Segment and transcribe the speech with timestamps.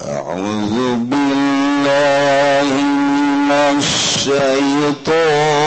[0.00, 5.57] أعوذ بالله من الشيطان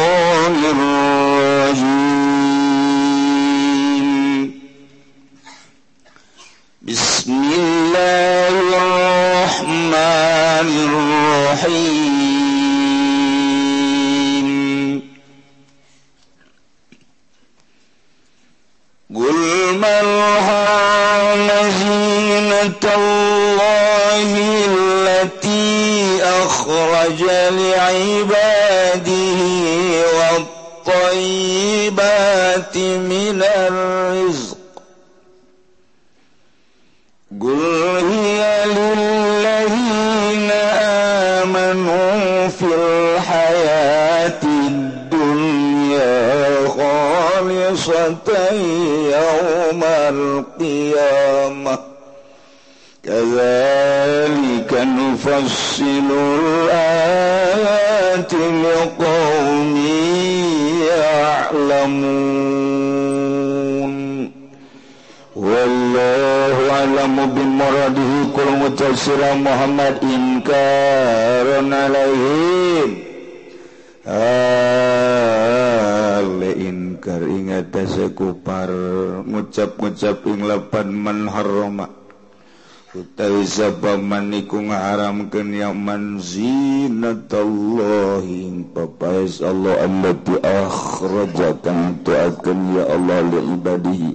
[83.45, 94.11] sapamaniku ngaharam kenyaman zinatallahi papais Allah allati akhrajakan tu'akan ya Allah li'ibadihi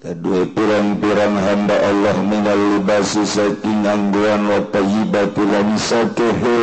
[0.00, 6.56] Kedua pirang-pirang hamba Allah minal libasi saking angguan wa tayyibati lan sakehe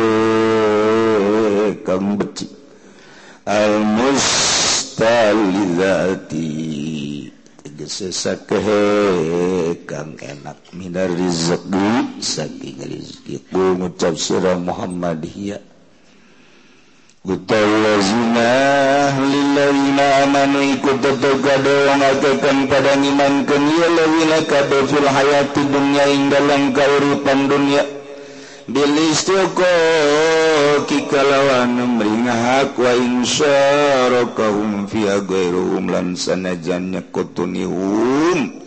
[1.86, 2.50] kang beci
[3.46, 6.87] al mustalizati
[7.88, 13.40] sesakehekan enak minar rizqi saking rizqi.
[13.48, 15.64] Ku ngucap sirah Muhammad hiya.
[17.26, 26.06] Utawa zina lillazina amanu iku tetep kadongakeun padang iman keun lawina kabeh fil hayati dunia
[26.14, 27.97] ing dalam kaurupan dunia.
[28.68, 29.64] Bilko
[30.84, 34.84] kikalawan memberinghak wainsyaro kaum
[35.88, 38.60] lan sanajan kotunihum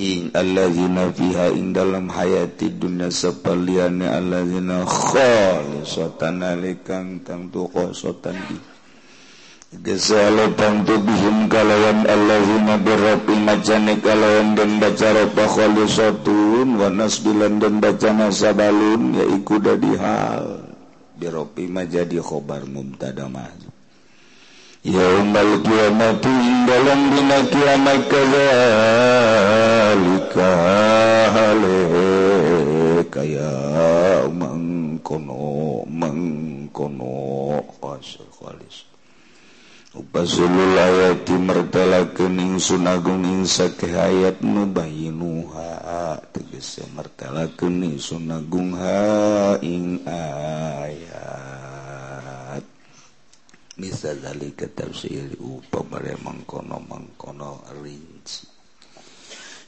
[0.00, 8.40] ing alladzina fiha ing dalam hayati dunia sepaliannya alladzina khol sotan alikang tang tuqo sotan
[8.48, 8.71] bihi
[9.72, 18.12] bantu bihim kalawan Allahumma birrabi majani kalawan dan baca ropa kholisatun wa nasbilan dan baca
[18.12, 20.60] nasabalun ya iku dadi hal.
[21.16, 23.72] Birrabi majadi khobar mumtada mahzub
[24.82, 26.34] ya umbal kiamati
[26.66, 28.50] dalam dina kiamat kazalika
[31.30, 31.80] hale
[33.06, 33.54] kaya
[34.26, 38.91] mengkono mengkono khasil kholisatun
[39.92, 51.44] Upasulati mertalakening sunagunging sakehayat nubayinuha tegese mertalakening sunagung haing ayat.
[53.76, 58.48] Bisa dari tafsir upamare mangkono mangkono rinci.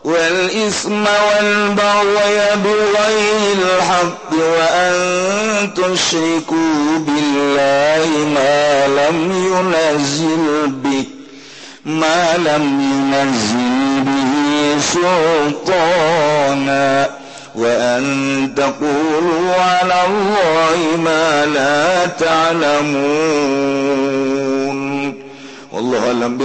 [0.05, 4.95] والإثم والبغي بغير الحق وأن
[5.75, 11.05] تشركوا بالله ما لم ينزل به
[11.85, 12.81] ما لم
[13.13, 14.81] ينزل به
[15.61, 17.11] سلطانا
[17.55, 23.63] وأن تقولوا على الله ما لا تعلمون.
[25.83, 26.39] Allahulam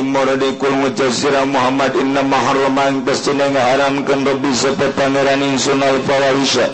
[0.58, 6.66] kul mujassira Muhammad inna maharraman pestuna ngaharamkan Rabbi sapa pangeran ingsun al-fawahisya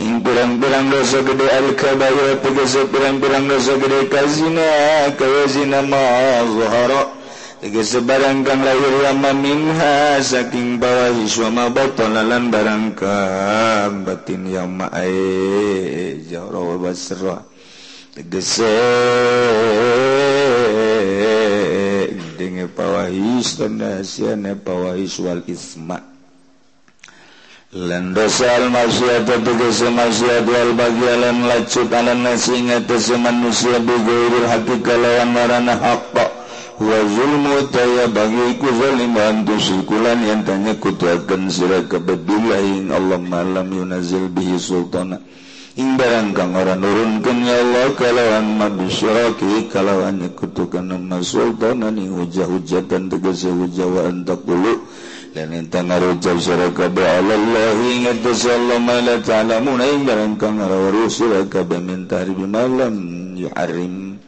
[0.00, 4.64] ing pirang-pirang dosa gede al-kabair tegese pirang-pirang dosa gede kazina
[5.20, 6.00] kazina ma
[6.48, 7.12] zahara
[7.60, 14.72] tegese barang kang lahir lama minha saking bawah iswa ma batalalan barang kang batin yang
[14.80, 17.44] ma'ai jahra wa basra.
[18.16, 18.72] Tegese
[22.38, 25.98] dinge pawahis dan rahasiane pawahis wal isma
[27.74, 34.80] lan dosa al maksiat tegese maksiat wal bagialan lacut anan sing atase manusia bigoiril hati
[34.80, 36.38] kalawan marana haqqa.
[36.78, 42.62] Wa zulmu taya bagi ku zalim antu syirkulan yang tanya kutuakan sirah kebedulah
[42.94, 45.18] Allah malam yunazil bihi sultana.
[45.78, 54.42] baranggang ora nurunkan ya Allah kalauwan mabisyaki kalauwan nyekutukan nama Sultanani hujah-hujatan tegas hujawaan tak
[54.42, 54.82] dulu.
[55.30, 57.38] Dan entah ngarucap syarakabe Allah
[57.78, 62.94] ingat Allah mala ta'alamun aing barangkang ngarawaru syarakabe mintari bimalam
[63.38, 64.18] yuharim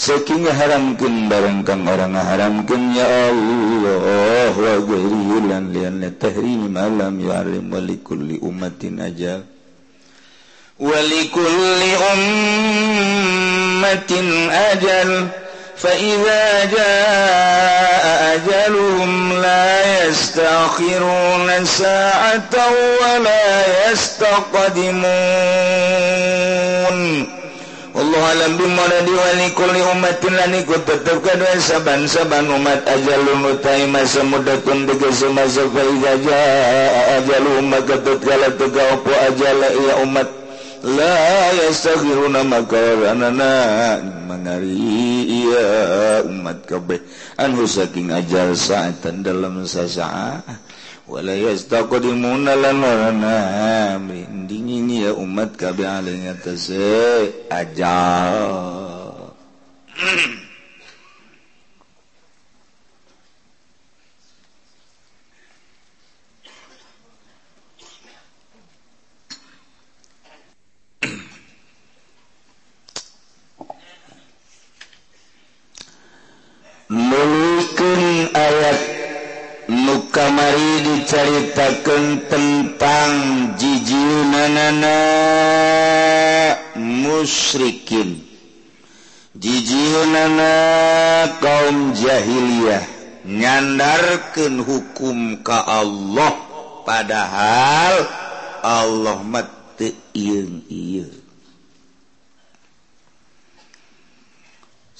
[0.00, 8.40] saking haramkan barangkang ora haramkan ya Allah wa gairi lan lian tahrim malam yuharim walikulli
[8.40, 9.44] ummatin ajal.
[10.79, 11.91] Walkulli
[13.85, 15.11] ummatin ajal
[15.77, 18.05] فإذا جاء
[18.35, 22.55] أجلهم لا يستأخرون ساعة
[23.01, 25.05] ولا يستقدمون
[27.95, 34.19] Allah alam bimana diwali kulli umatin lan iku tetep kadua saban-saban umat ajalun utai masa
[34.19, 40.27] mudatun tegese masa fa iza jaa ajalum maka tatkala tega apa ajala ya umat
[40.84, 43.50] la yastaghfiruna makawaranana
[44.24, 44.72] mangari
[45.28, 47.04] iya umat kabeh
[47.36, 50.40] anhu saking ajal saatan dalam sasaat
[51.04, 53.36] wala yastaqdimuna lan warana
[54.00, 56.72] mendingin ya umat kabeh alaihi atas
[57.52, 58.48] ajal
[81.84, 81.96] ke
[82.28, 83.12] tentang
[83.60, 84.98] jijjiunanana
[86.76, 88.24] musyrikin.
[89.36, 90.52] Jijjiunana
[91.38, 92.84] kaum jahiliyah.
[93.28, 96.32] Nyandarkan hukum ke Allah.
[96.88, 98.08] Padahal
[98.64, 101.19] Allah mate iing-iing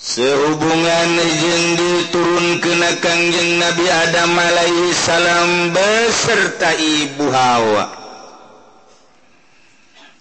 [0.01, 8.01] sehubungan izin diturun kenakanjeng Nabi Adam Alaihissalam beserta Ibu Hawa.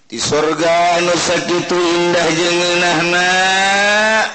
[0.09, 3.29] Di surga nusa itu indah jengenahna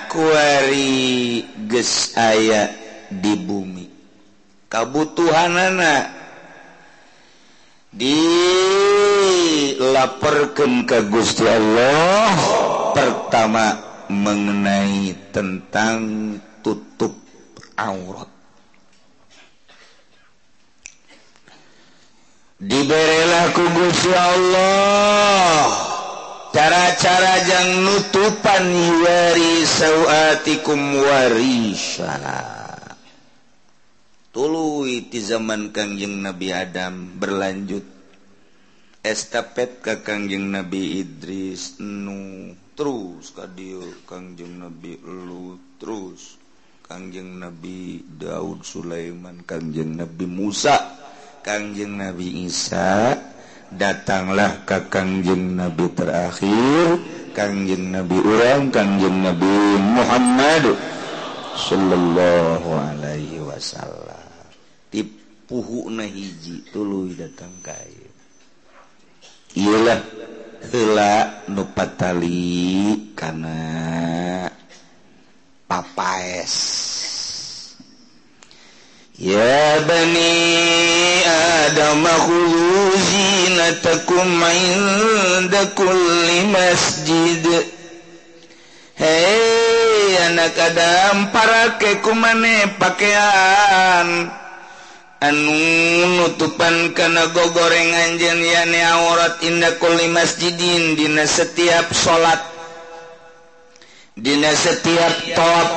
[0.08, 2.72] kuari ges aya
[3.10, 3.90] di bumi.
[4.70, 6.14] Kabutuhanana
[7.90, 12.38] dilaporkan ke Gusti Allah
[12.94, 13.83] pertama.
[14.08, 16.00] mengenai tentang
[16.64, 17.14] tutup
[17.78, 18.30] aurat.
[22.64, 25.68] Diberilah ku Gusti Allah
[26.54, 28.64] cara-cara yang nutupan
[29.02, 32.14] wari sawatikum warisa.
[34.30, 37.86] Tuluy di zaman Kangjeng Nabi Adam berlanjut
[39.04, 46.42] estafet ke Kangjeng Nabi Idris Nuh terus Kadio Kangjeng Nabi lu terus.
[46.84, 50.76] Kangjeng Nabi Daud Sulaiman Kangjeng Nabi Musa
[51.40, 53.16] Kangjeng Nabi Isa
[53.72, 57.00] datanglah ke Kangjeng Nabi terakhir
[57.32, 60.76] Kangjeng Nabi orang Kangjeng Nabi Muhammad
[61.56, 64.28] sallallahu alaihi wasallam.
[64.92, 67.96] Tipuhu hiji tuluy datang kae
[69.56, 70.04] iyalah
[70.72, 73.58] hela nupatali karena
[75.68, 76.54] papaes.
[79.18, 80.34] Ya bani
[81.22, 87.44] adam khudhu zinatakum inda kulli masjid.
[88.98, 94.43] Hei anak adam para kekumane pakaian.
[95.24, 95.56] anu
[96.20, 102.40] nutupan kana go goreng anjen yane awrat indakuli masjidin dina setiap salat
[104.14, 105.70] dina setiap tawaf.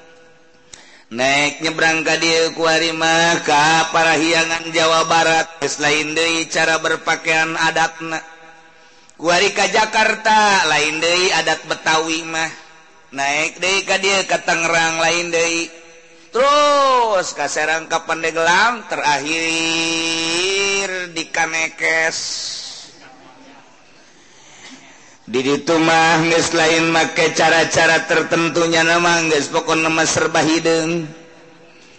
[1.13, 7.53] Nek nyebrang ka dia kuarimah ka para hiangan Jawa Barat geus lain deui cara berpakaian
[7.53, 8.17] adatna.
[9.13, 12.49] Kuari ka Jakarta lain deui adat Betawi mah.
[13.13, 15.69] Naik deui ka dia ka Tangerang lain deui.
[16.33, 19.53] Terus ka Serang ka Pandeglang terakhir
[21.13, 22.17] di Kanekes.
[25.23, 31.07] diditumah guys lain make cara-cara tertentunya nama guys pokok nama serba hidung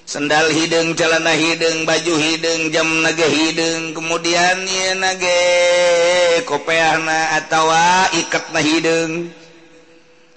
[0.04, 5.40] sendal hidung celana hidung baju hidung jam naga hidung kemudian ya nage
[6.44, 7.72] kopeana atau
[8.12, 9.32] ikat na hidung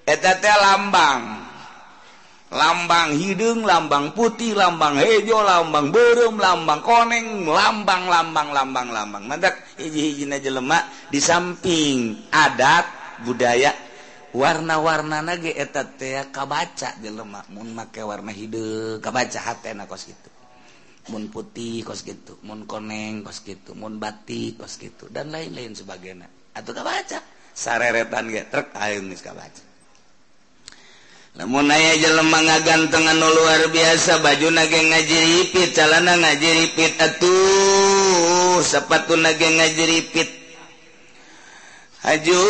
[0.07, 1.36] eta teh lambang.
[2.47, 9.23] lambang hidung lambang putih lambang hejo lambang berum lambang koneng lambang lambang lambang lambang.
[9.27, 10.79] Madak hiji-hiji aja jelema
[11.11, 12.87] di samping adat
[13.27, 13.75] budaya.
[14.31, 20.29] Warna-warna nage eta teh kabaca jelema mun make warna hidung kabaca hatena kos gitu
[21.07, 26.27] mun putih kos gitu mun koneng kos gitu mun batik kos gitu dan lain-lain sebagainya
[26.55, 27.19] atau kabaca.
[27.57, 29.66] Sareretan ge trek geus kabaca.
[31.37, 40.29] namun aya jelemah ngagantengan luar biasa baju nage ngajiripit calana ngajiripit atuh sepatu nage ngajiripit.
[42.01, 42.41] Haju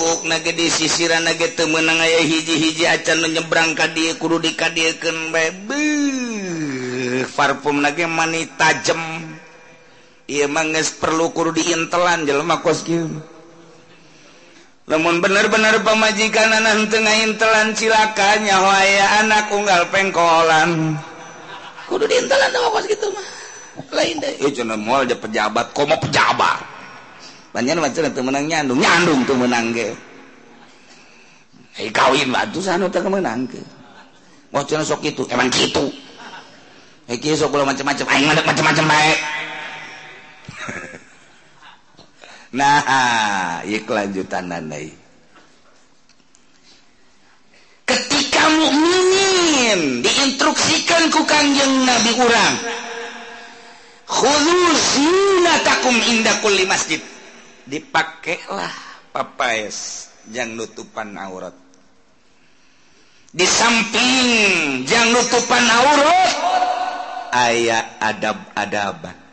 [0.00, 5.52] buk nage di sisiran nage temenang aya hiji-hiji acan nyebrang ka dieu kudu dikadiekeun bae.
[7.36, 8.96] Parfum nage mani tajem
[10.24, 13.35] ieu mah geus perlu kudu diintelan jelema kos kieu
[14.86, 20.94] lemun bener-bener pemajikan anak tengahin telan cilakanya waya anak unggal pengkolan.
[21.90, 23.26] Kudu diintelan sama kos gitu mah.
[23.94, 24.34] Lain deh.
[24.42, 26.62] Itu moal aja pejabat komo pejabat.
[27.50, 29.88] Banyak macam itu menang nyandung nyandung tuh menang ke
[31.76, 33.60] Hei eh, kawin batu sana tak menang ke
[34.48, 35.92] mau cina sok itu emang gitu.
[37.10, 38.06] Eh, Hei kia sok macam-macam.
[38.08, 39.18] Aing macam-macam baik
[42.56, 44.88] nah kelanjutan nanai
[47.84, 52.56] ketika mukminin diinstruksikan ku kanjeng Nabi urang
[55.66, 57.02] takum inda kulli masjid.
[57.66, 58.70] Dipakailah
[59.10, 61.54] papaes yang nutupan aurat.
[63.34, 64.28] Di samping
[64.86, 66.32] yang nutupan aurat
[67.34, 69.25] ayat adab-adaban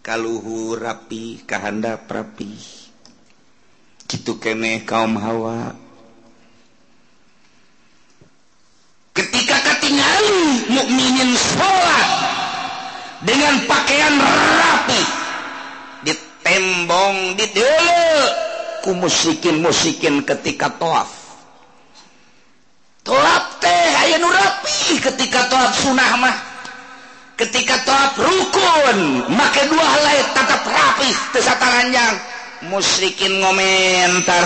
[0.00, 2.80] kalluhur rapi kahanda rapi
[4.10, 5.70] gitu kene kaum Hawa.
[9.14, 12.08] Ketika ketinggali mukminin sholat
[13.22, 15.02] dengan pakaian rapi
[16.08, 18.04] ditembong didele
[18.82, 21.10] ku musikin musikin ketika toaf
[23.04, 26.49] toaf teh ayo rapi ketika toaf sunah mah.
[27.40, 32.14] ketika toat rukun make dua helai tatap rapih tesata ranjang
[32.68, 34.44] musyrikin ngomentar.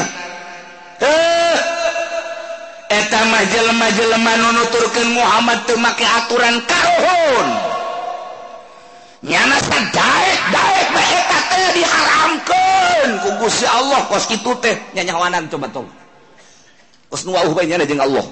[1.02, 1.58] Eh
[2.94, 7.48] eta mah jelema-jelema nu nuturkeun Muhammad teu make aturan karuhun.
[9.26, 13.10] Nyana sadaek daek mah eta teh diharamkeun.
[13.26, 15.90] Ku Gusti Allah kos kitu teh nyanyawanan coba tong.
[17.10, 18.22] Kos nu wauh bae nyana jeung Allah.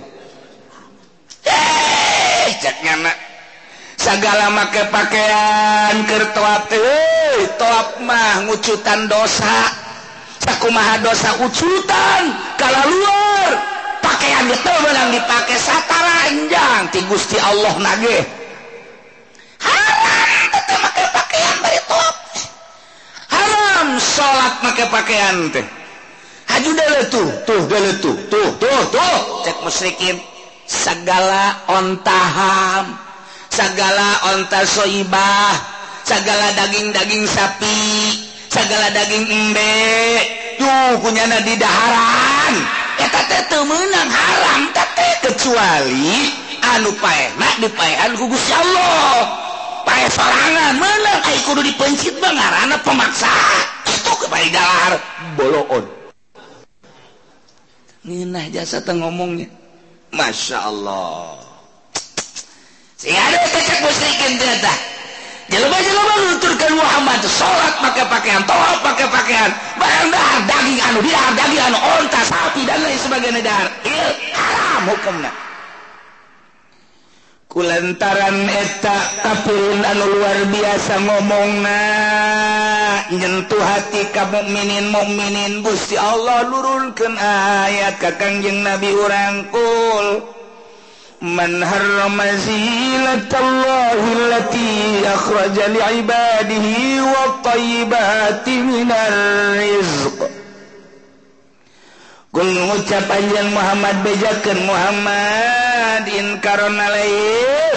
[1.50, 3.31] Eh cek nyana.
[4.02, 5.94] segala make pakaian
[6.74, 7.46] eh,
[8.02, 9.78] mah ngucutan dosa.
[10.42, 13.62] Sakumaha dosa ucutan kalau luar
[14.02, 18.26] pakaian itu menang dipakai satara enjang ti Gusti Allah nage.
[19.62, 22.16] Haram tetap make pakaian bari top
[23.30, 25.66] haram sholat make pakaian teh.
[26.50, 29.16] Haju dele tuh tuh dele tuh tuh tuh tuh.
[29.46, 30.18] Cek musyrikin
[30.66, 33.11] segala ontaham
[33.52, 35.52] segala onta soibah
[36.08, 40.24] segala daging-daging sapi segala daging embek
[40.60, 42.54] tuh punyana di daharan.
[43.00, 46.28] Eta teh teu meunang haram teh kecuali
[46.76, 49.40] anu paenak dipaean ku Gusti Allah.
[49.88, 53.64] Pae sorangan meunang ai kudu dipencit bae ngaranna pemaksaan.
[53.88, 54.92] Itu kepada dahar
[55.40, 55.84] boloon.
[58.04, 59.48] Nginah jasa teh ngomongnya.
[60.12, 61.51] Masya Allah.
[66.22, 72.20] musrikinturkan Muhammad salat pakai pakaian to pakai pakaian bahan-bahan daging anu dihar daging anu onta
[72.22, 73.66] sapi dan lain sebagainya dahar
[74.34, 75.30] haram hukumna
[77.50, 81.80] kulantaran eta kafirun anu luar biasa ngomongna
[83.12, 87.12] nyentuh hati ka mukminin mukminin Gusti Allah nurunkan
[87.68, 90.41] ayat ka Kangjeng Nabi urang kul.
[91.22, 96.66] من حرم زينة الله التي أخرج لعباده
[97.04, 100.18] والطيبات من الرزق.
[102.32, 107.76] Kul ngucap anjeun Muhammad bejakeun Muhammad inkarona lain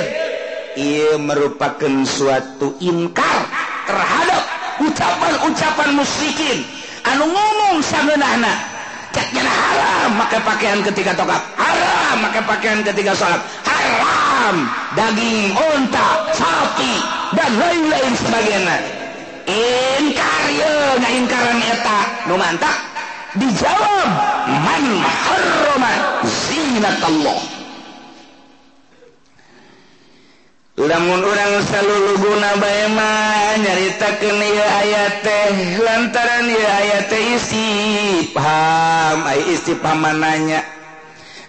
[0.80, 3.46] ieu merupakan suatu inkar
[3.84, 4.42] terhadap
[4.80, 6.64] ucapan-ucapan musyrikin.
[7.04, 8.75] Anu ngomong sageunahna
[9.16, 13.40] caknya haram make pakaian ketika tokat haram make pakaian ketika sholat.
[13.64, 14.68] Haram
[15.00, 16.94] daging unta sapi
[17.32, 18.78] dan lain-lain sebagainya.
[19.46, 21.12] Inkar ya nah
[21.72, 22.36] eta nu
[23.36, 24.10] dijawab
[24.48, 25.94] man harrama
[26.24, 27.55] zinat Allah
[30.76, 33.12] lamun orang saluluguna bayma
[33.64, 37.68] nyarita ke ayat teh lantaran ya ayat isi
[38.36, 40.62] paham isti pamananya.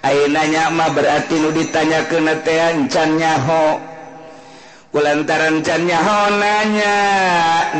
[0.07, 3.83] Nanya mah berarti nu ditanya kenetean cannyaho
[4.95, 6.97] kulantaran cannyaho nanya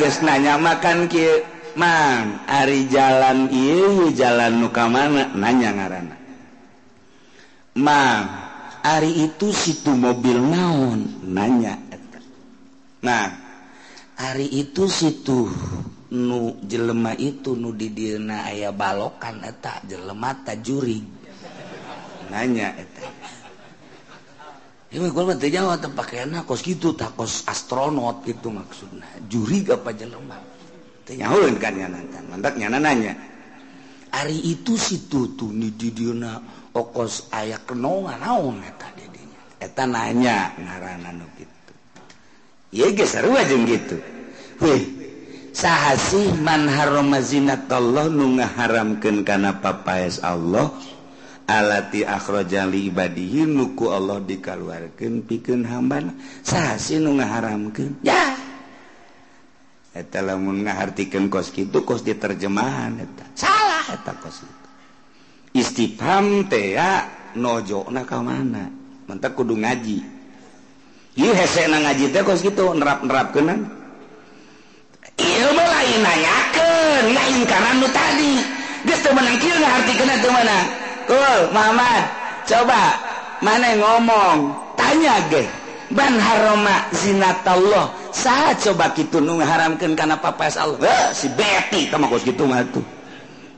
[0.03, 1.47] geus nanya makan kieu.
[1.77, 5.29] Mang ari jalan ieu jalan nu ka mana?
[5.37, 6.17] Nanya ngaranna
[7.77, 8.46] mang
[8.87, 11.27] Ari itu situ mobil naon?
[11.27, 11.75] Nanya.
[13.03, 13.27] Nah
[14.17, 15.51] Ari itu situ
[16.15, 19.83] nu jelema itu nu didirna aya balokan eta.
[19.91, 21.03] Jelema tajuri
[22.31, 23.03] nanya eta.
[24.87, 30.39] Ibu mah mati Jawa pakaian kos gitu tak kos astronot gitu maksudnya juri apa jelema?
[31.03, 33.15] Tanya kan nyana kan, mantak nyana nanya.
[34.17, 36.41] Ari itu situ tuh ni diduna
[36.73, 39.41] okos aya kenongan naon eta didinya.
[39.61, 41.73] Eta nanya ngaranna nu kitu.
[42.73, 44.01] Ieu geus sarua jeung kitu.
[44.65, 44.81] Weh,
[45.53, 50.73] saha sih man harama zinatallah nu ngaharamkeun kana papaes Allah
[51.45, 56.09] alati akhraja li ibadihi nu ku Allah dikaluarkeun pikeun hamba
[56.41, 58.01] Saha sih nu ngaharamkeun?
[58.01, 58.33] Ya.
[59.93, 63.25] Eta lamun ngahartikeun kos kitu kos diterjemahan eta.
[63.37, 63.66] Saha
[65.57, 66.45] istifham
[67.37, 67.87] nojo
[68.23, 68.71] mana.
[69.07, 69.99] Mantap kudu ngaji.
[71.17, 72.05] Ngaji
[72.43, 73.87] gitu nerap-nerap kenan
[75.17, 78.35] ilmu lain nanyakan lain karena nu tadi.
[78.87, 79.57] Geus teu menang kieu
[79.99, 80.59] kena teu mana?
[81.11, 82.03] Kul Muhammad
[82.47, 82.83] coba
[83.43, 84.39] mana ngomong?
[84.79, 85.43] Tanya ge
[85.91, 90.79] ban haroma zinatallah saha coba kitu nu haramkeun kana papas Allah?
[90.87, 92.96] Eh, si beti kos kitu mah tuh.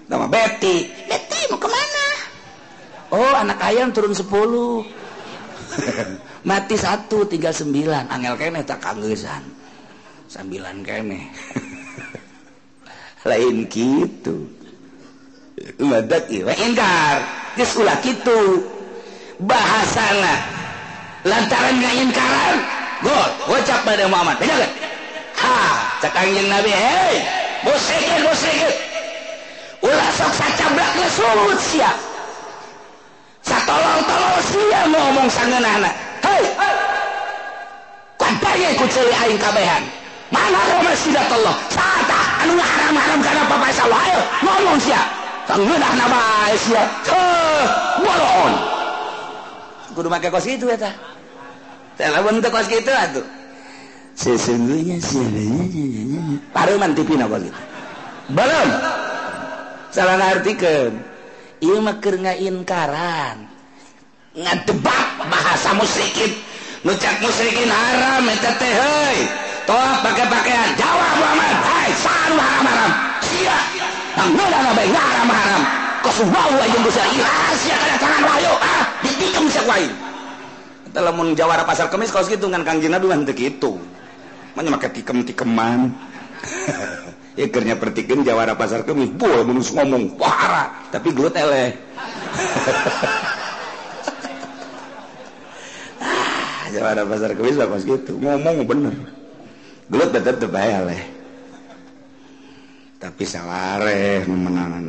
[0.09, 0.89] nama Betty.
[1.07, 2.09] Betty mau kemana?
[3.13, 4.25] Oh anak ayam turun 10
[6.49, 8.09] mati satu tinggal sembilan.
[8.09, 9.45] Angel kene tak kangesan.
[10.29, 11.21] Sembilan kene.
[13.29, 14.49] Lain gitu.
[15.79, 16.57] Madat iya.
[16.57, 17.17] Ingkar
[17.59, 18.63] geus ulah kitu
[19.43, 20.39] bahasana
[21.27, 22.57] lantaran ngaingkaran
[23.03, 24.39] gol wajab pada Muhammad.
[24.41, 24.65] Bener
[25.37, 25.59] ha
[26.01, 26.71] cak kanjeng Nabi.
[26.71, 27.17] Hei
[27.67, 28.98] musyrikin musyrikin
[29.83, 31.93] ulah sok sacablak ngesulut sia.
[33.43, 35.91] Satolong tolong sia ngomong sangeunana
[36.27, 36.45] hei
[38.19, 39.85] kumpaye ku ceuli aing kabehan.
[40.29, 45.03] Mana romasidat Allah sata anu haram-haram karena papa Allah ayo ngomong sia.
[45.49, 46.83] Sangeunana bae sia.
[47.09, 47.67] Heh
[48.05, 48.53] bolon.
[49.97, 50.93] Kudu make kos itu eta
[51.97, 53.27] telepon teu kos kitu atuh.
[54.19, 55.23] Sesungguhnya sih
[56.51, 57.55] baru mantipin apa gitu
[58.35, 58.69] belum.
[59.93, 60.17] salah
[61.99, 63.37] keur ngainkaran.
[64.39, 66.33] Ngadebat bahasa musyrikin.
[66.87, 69.19] Nucak musyrikin haram eta teh heuy
[69.67, 71.57] tolak pakai pakaian jawab Muhammad.
[71.59, 72.93] Hai saru haram haram.
[73.27, 73.59] Sia.
[74.15, 75.63] Nang nula na bae haram haram.
[76.07, 76.99] Kosubau ayeung geus
[77.59, 77.75] sia.
[77.75, 79.91] Kana ah, tangan wayo ah ditikem sak wae
[80.89, 83.77] eta lamun jawara pasar kemis kos kitu kan kangjena duan teu kitu.
[84.57, 85.95] Mah make tikem-tikeman
[87.39, 89.15] ikernya pertikem jawara pasar kemis.
[89.15, 91.71] Boleh menus ngomong parah tapi gelut eleh
[96.03, 98.19] ah, jawara pasar kemis pas gitu.
[98.19, 98.95] Ngomong bener.
[102.99, 104.85] Tapi salahre memenangan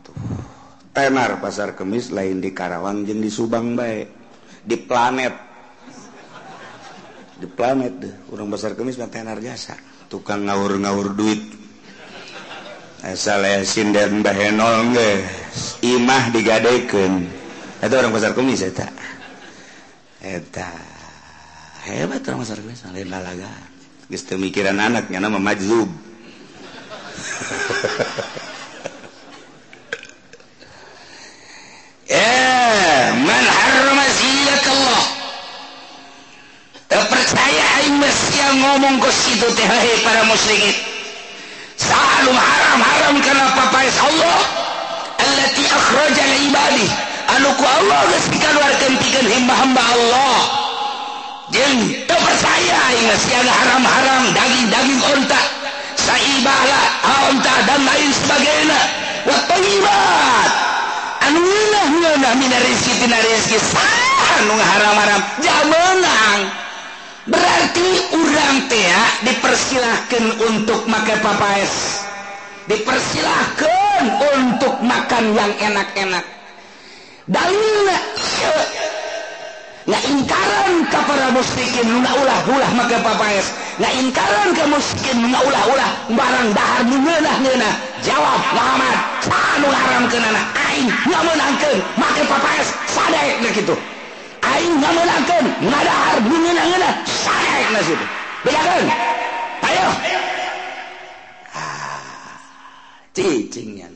[0.00, 0.16] tuh.
[0.90, 4.08] Tenar pasar kemis lain di Karawang je di Subang baik
[4.64, 5.34] di planet.
[7.38, 8.14] Di planet deh.
[8.32, 11.46] Orang besar kemis tenar jasa tukang ngawur-ngawur duit.
[13.00, 15.10] Asal yasin dan bahenol nge
[15.86, 17.24] imah digadaikan
[17.80, 18.92] itu orang pasar kumis eta.
[20.20, 20.68] Eta.
[21.88, 23.48] Hebat orang pasar kumis lain lalaga
[24.10, 25.88] geus mikiran anaknya nama majzub.
[32.10, 33.99] Eh man haram
[36.90, 37.64] percaya
[38.34, 39.70] yang ngomong ke situ teh
[40.02, 40.74] para muslimin
[41.78, 44.40] sa'alum haram haram karena papais Allah?
[45.20, 46.86] Allati akhraja ibadi.
[47.30, 50.38] Anu ku Allah geus dikaluarkeun pikeun hamba-hamba Allah.
[51.54, 53.06] Jeung teu percaya aing
[53.46, 55.40] haram-haram daging-daging onta
[55.94, 56.80] saibala
[57.30, 58.80] onta dan lain sebagainya.
[59.30, 60.50] Wa thayyibat.
[61.28, 65.20] Anu ngeunah ngeunah mina rezeki tina rezeki sah anu haram-haram.
[65.38, 66.59] Jamenang menang.
[67.28, 72.00] berarti urang tea dipersilahkan untuk makan papaes
[72.70, 74.02] dipersilahkan
[74.38, 76.24] untuk makan yang enak-enak.
[77.26, 77.98] Dalilnya
[79.90, 83.50] nggak ingkaran ke para muslimin ulah ulah maka papaes
[83.82, 87.74] nggak ingkaran ke muslimin nggak ulah ulah barang dahar ngeunah ngeunah.
[88.06, 93.74] Jawab Muhammad anu haram kenana aing menangkan make papaes sade nah gitu
[94.46, 94.92] aing nggak
[95.58, 96.94] ngadahar ngeunah ngeunah
[97.68, 98.06] naik situ.
[98.46, 98.84] Bilakan.
[99.60, 99.88] Ayo.
[101.52, 102.34] Ah,
[103.12, 103.88] cicingnya.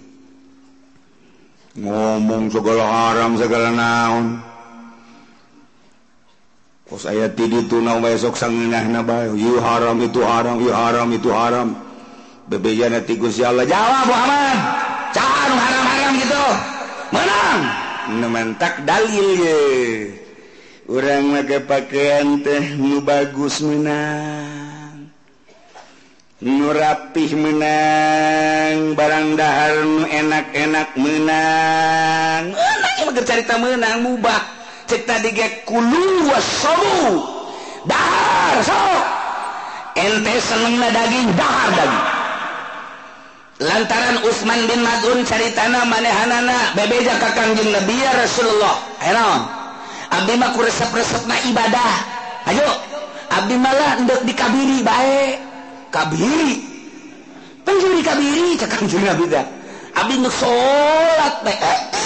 [1.74, 4.26] Ngomong segala haram segala naon.
[6.84, 9.32] Kok saya tidi tunau besok sanginah nabay.
[9.34, 11.74] Yu haram itu haram, yu haram itu haram.
[12.46, 13.64] Bebejana ti Gusti Allah.
[13.64, 14.58] Jawab Muhammad.
[15.16, 16.44] Can haram-haram gitu.
[17.10, 17.60] Menang.
[18.20, 19.60] Nementak dalil ye.
[20.84, 25.08] orang make pakaian teh nu bagus menang
[26.44, 31.64] nu rapih menang barang dahar nu enak-enak menang
[32.52, 34.40] menang eh, yang cerita menang mubah.
[34.84, 36.28] Cek tadi ge kulu
[37.88, 38.84] dahar so.
[39.96, 42.06] Ente senengna daging dahar daging.
[43.64, 48.76] Lantaran Utsman bin Mad'un ceritana manehanana bebeja ka kangjeng Nabi Rasulullah.
[49.00, 49.40] Enon
[50.14, 51.94] Abdiku resep-resep na ibadah.
[52.46, 52.68] Ayo.
[53.34, 55.42] Abdi malah untuk dikabiri baik
[55.90, 56.54] kabiri
[57.66, 58.46] penjuri kabiri.
[58.54, 59.46] Cekang juri abdi dah
[59.98, 61.58] abdi nu sholat teh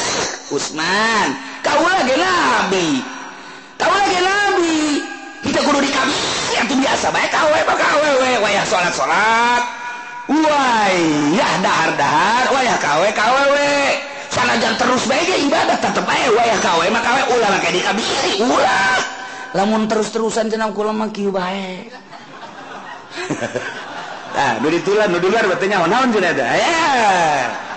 [0.56, 1.28] Usman.
[1.60, 2.88] Kau lagi nabi.
[3.76, 4.80] Kau lagi nabi.
[5.44, 8.30] Kita kudu dikabiri itu biasa baik kau we kau we.
[8.40, 9.62] Wayah sholat sholat
[10.28, 13.44] wayah dahar dahar wayah kawe we.
[13.52, 14.17] we.
[14.32, 18.96] sanajan terus baiknya ibadah tetap aja wayah kawe maka we ulah maka di kabiri ulah.
[19.56, 21.88] Lamun terus-terusan cenang kula mah kieu bae.
[24.38, 26.46] Ah nu di tulan nu di luar batu nyawa naon cenah eta.
[26.46, 26.86] Ya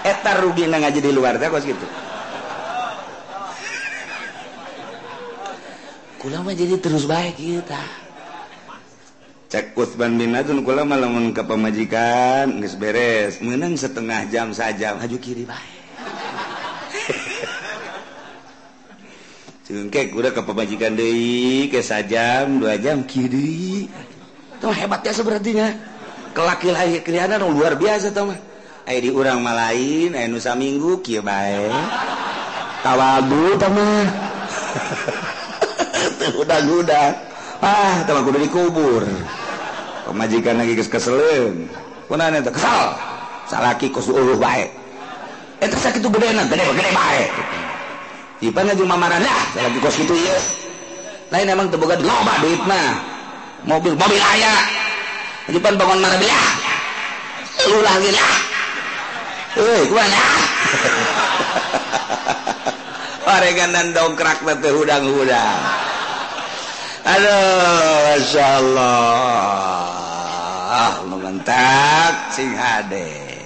[0.05, 1.87] eta rugi na ngaji di luar teh kos kitu.
[6.21, 7.89] Kula mah jadi terus baik kieu tah
[9.49, 13.41] cek Utsman bin Adun kula mah lamun ka pamajikan geus beres.
[13.41, 15.01] Menang setengah jam sajam.
[15.01, 15.81] Haju kiri baik
[19.71, 23.88] cengkek udah ke pemajikan deui ke sajam dua jam kiri.
[24.60, 25.71] Tuh hebatnya sepertinya.
[26.36, 28.39] Kelaki lain kelihatan luar biasa tuh mah.
[28.84, 31.71] Ayo di lain, malain ayo nusa minggu kia Tawadu
[33.55, 34.07] tawabu mah.
[36.41, 37.07] udah udah
[37.63, 39.07] ah teman kudu dikubur.
[40.03, 41.71] Pemajikan lagi kes keselin.
[42.12, 42.91] Kuna nih kesal.
[43.47, 44.67] Salaki kusuruh bae.
[45.63, 47.31] Eh, Eta sakitu gedena, gede gede gede baik
[48.41, 50.34] Ipan aja mamaran lah lagi kos gitu ya.
[51.30, 52.97] Lain emang teboga loba duit mah.
[53.69, 54.65] Mobil mobil ayah
[55.45, 56.41] depan bangun mana bila.
[57.69, 58.34] Lu lagi lah.
[59.62, 60.23] Eh, kemana?
[63.27, 65.62] Parengan dan dongkrak nanti hudang-hudang.
[67.06, 69.86] Aduh, Masya Allah.
[71.06, 73.38] Mengentak sing hade.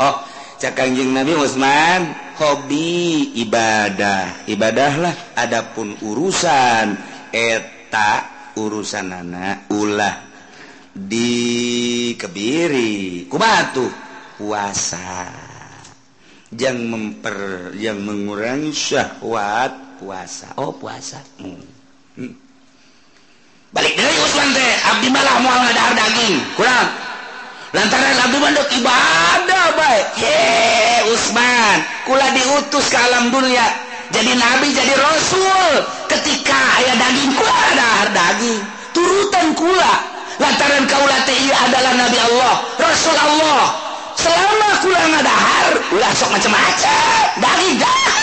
[0.00, 0.24] Oh,
[0.56, 2.29] cak kanjing Nabi Usman.
[2.40, 4.48] hobi ibadah.
[4.48, 6.96] Ibadahlah adapun urusan.
[7.30, 8.26] Eta
[8.56, 10.16] urusan anak ulah
[10.96, 12.18] dikebiri.
[13.28, 13.84] Kubatu
[14.40, 15.28] puasa.
[16.50, 20.50] Yang memper yang mengurangi syahwat puasa.
[20.58, 21.22] Oh puasa.
[21.38, 21.62] Hmm.
[22.18, 22.34] Hmm.
[23.70, 24.18] balik dari
[24.50, 24.72] teh.
[24.82, 26.42] Abdi malah mual ngadahar daging.
[26.58, 27.09] Kurang.
[27.70, 30.42] lantaran Abu Bandok ibadah baik ye
[31.10, 33.66] Usman kula diutus ke alam dunia.
[34.10, 35.86] Jadi nabi jadi rasul.
[36.10, 38.60] Ketika ayah daging kula ada daging.
[38.90, 39.92] Turutan kula.
[40.42, 43.70] Lantaran kaula teh adalah nabi Allah rasul Allah.
[44.18, 48.18] Selama kula ngadahar ulah sok macam-macam daging dahar.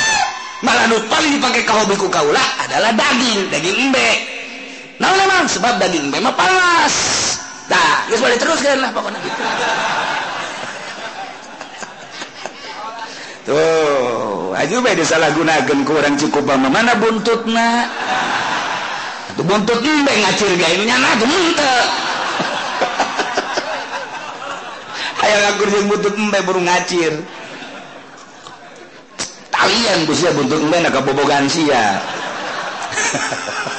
[0.59, 4.09] Malah nu paling dipakai kahobiku kaula adalah daging daging embe.
[4.99, 6.95] Nah memang sebab daging embe mah panas.
[7.67, 9.43] Nah, geus balik terus kan lah pokoknya gitu.
[13.47, 17.87] Tuh, aja bae salah gunakan ku urang cukup mah mana buntutna?
[19.39, 21.83] Tuh buntut embe ngacir gawe nyana tuh muntah.
[25.23, 27.23] Hayang ngakur jeung buntut embe burung ngacir.
[29.47, 32.03] Talian ku sia buntut embe nak kabobogan sia.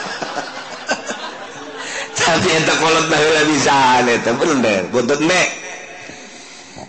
[2.29, 5.49] tapi eta kolot baheula bisa eta bener buntut mek.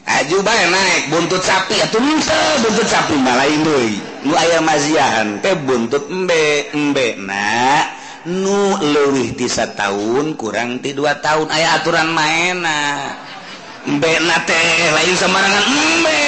[0.03, 1.79] Ah, Aju bae naik buntut sapi.
[1.79, 7.87] Ah, atuh henteu buntut sapi malain deui nu aya maziahan teh buntut embe embe na
[8.27, 11.47] nu leuwih ti tahun kurang ti dua tahun.
[11.47, 13.87] Aya aturan maena ah.
[13.87, 16.21] embe na teh lain sembarangan embe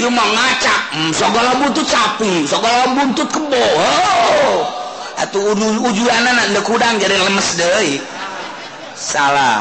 [0.00, 3.64] ieu mah ngacak hmm, segala buntut sapi segala buntut kebo.
[3.76, 4.86] Oh.
[5.16, 7.96] atuh ujul-ujulanna ndek kudang jadi lemes deui.
[8.96, 9.60] salah.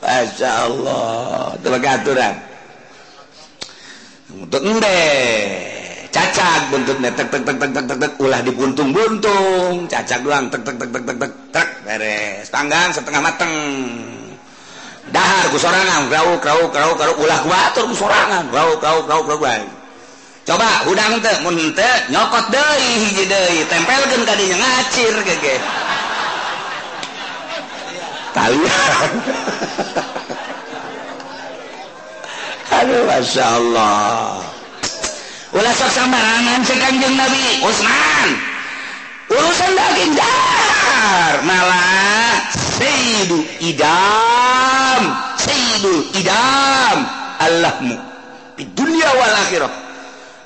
[0.00, 1.58] Masya Allah.
[1.58, 2.34] Itu aturan.
[4.46, 5.00] Untuk embe
[6.14, 6.70] cacat.
[6.70, 8.12] Buntutnya tek tek tek tek tek tek, tek.
[8.22, 10.46] ulah dibuntung buntung cacat doang.
[10.48, 11.68] Tek tek tek tek tek tek tek.
[11.82, 12.46] Beres.
[12.48, 13.52] Tanggang setengah mateng.
[15.10, 16.06] Dahar ku sorangan.
[16.06, 18.46] Krau krau krau krau ulah kuatur ku sorangan.
[18.54, 19.38] Krau krau krau krau
[20.46, 25.58] coba udang teh mun teh nyokot deui hiji deui tempelkeun ka dinya ngacir gege.
[28.30, 29.10] Kalian.
[32.78, 34.38] Aduh masya Allah.
[35.56, 37.66] Ulah sok sembarangan si kanjeng Nabi.
[37.66, 38.28] Utsman
[39.26, 41.42] urusan daging dar.
[41.42, 42.38] Malah
[42.78, 45.02] sayyidu idam.
[45.40, 46.98] Sayyidu idam.
[47.36, 47.96] Allahmu
[48.56, 49.85] di dunia wal akhirah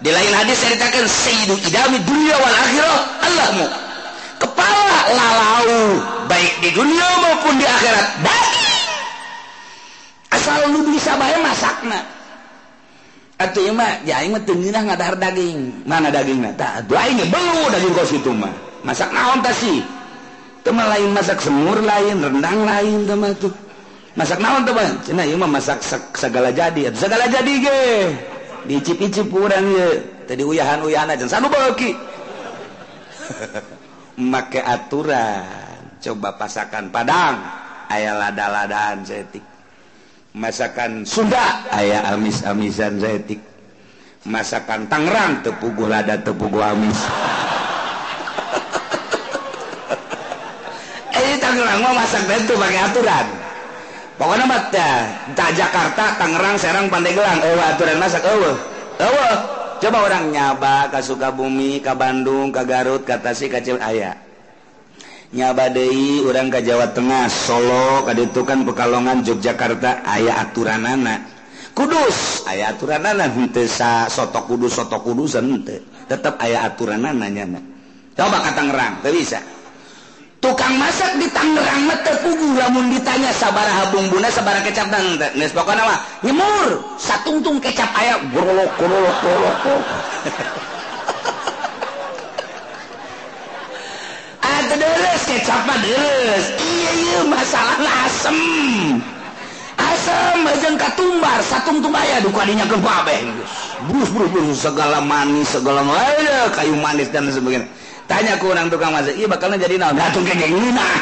[0.00, 3.66] di lain hadis ceritakan sayyidu idami dunia wal akhirah Allahmu.
[4.40, 8.70] Kepala lalau baik di dunia maupun di akhirat daging
[10.32, 12.00] asal lu bisa bayar masakna.
[13.40, 15.84] Atau ya mah ya mah tenginah ngadahar daging.
[15.84, 18.52] Mana dagingnya tak doa ini belu daging kos itu mah.
[18.80, 19.84] Masak naon tak sih?
[20.64, 23.52] Teman lain masak semur lain rendang lain teman tuh
[24.12, 25.80] masak naon teman cina iya mah masak
[26.12, 27.80] segala jadi segala jadi ge
[28.66, 29.72] dicip-icip kurang
[30.28, 31.24] tadi uyahan uyahan aja.
[31.28, 31.94] Sanu bagi
[34.32, 35.78] make aturan.
[36.00, 37.36] Coba pasakan padang.
[37.90, 39.42] Ayah lada-ladaan zetik
[40.36, 41.66] masakan Sunda.
[41.74, 43.40] Ayah amis-amisan zetik
[44.24, 45.42] masakan Tangerang.
[45.44, 47.00] Tepugu lada tepugu amis.
[51.10, 53.39] Eh Tangerang mah masak bentuk pakai aturan.
[54.20, 54.96] pokoknya teh
[55.32, 58.56] tak Jakarta Tangerang Serang Pandeglang eueuh aturan masak eueuh.
[59.00, 59.36] Eueuh.
[59.80, 64.12] Coba orang nyaba ke Sukabumi ke Bandung ke Garut ke Tasik ke Cilaya
[65.30, 71.22] nyaba deui urang ke Jawa Tengah Solo ka ditu kan Pekalongan Yogyakarta aya aturanana.
[71.70, 75.80] Kudus aya aturanana henteu sa soto kudus soto kudusan henteu.
[76.10, 77.46] Tetep aya aturanana nya
[78.18, 79.40] coba ke Tangerang teu bisa.
[80.40, 85.98] tukang masak di Tangerang terpugu lamun ditanya sabaraha bumbuna sabaraha kecap dan geus pokona mah
[86.24, 88.16] nyemur satungtung kecap aya.
[88.32, 89.56] Gorolok gorolok gorolok
[94.40, 97.76] ada ah, deres kecap mah deres iya iya masalah
[98.08, 98.38] asem.
[99.76, 103.20] Asem jeung katumbar satungtung aya duka dinya kebabeh
[103.88, 107.68] brus brus brus segala manis segala ayo kayu manis dan sebagainya.
[108.10, 110.98] Tanya ku orang tukang masak iya bakalnya jadi naon datung kayak gini nah.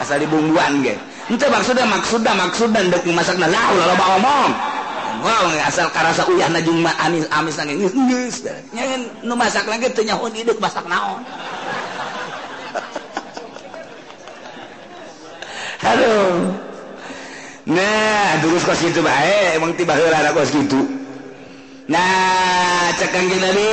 [0.00, 0.96] Asal dibumbuan ge.
[1.28, 4.52] Itu maksudnya maksudnya maksudnya masak nah lah ulah bawa ngomong
[5.20, 8.40] wow asal karasa uyah na jeung amis amis nang geus geus
[8.72, 11.20] nyen nu masak lagi teu nyaho hideuk masak naon.
[15.90, 16.56] Aduh.
[17.68, 20.80] Nah terus kos gitu bae emang tiba heula kos gitu.
[21.92, 23.68] Nah cek kang Nabi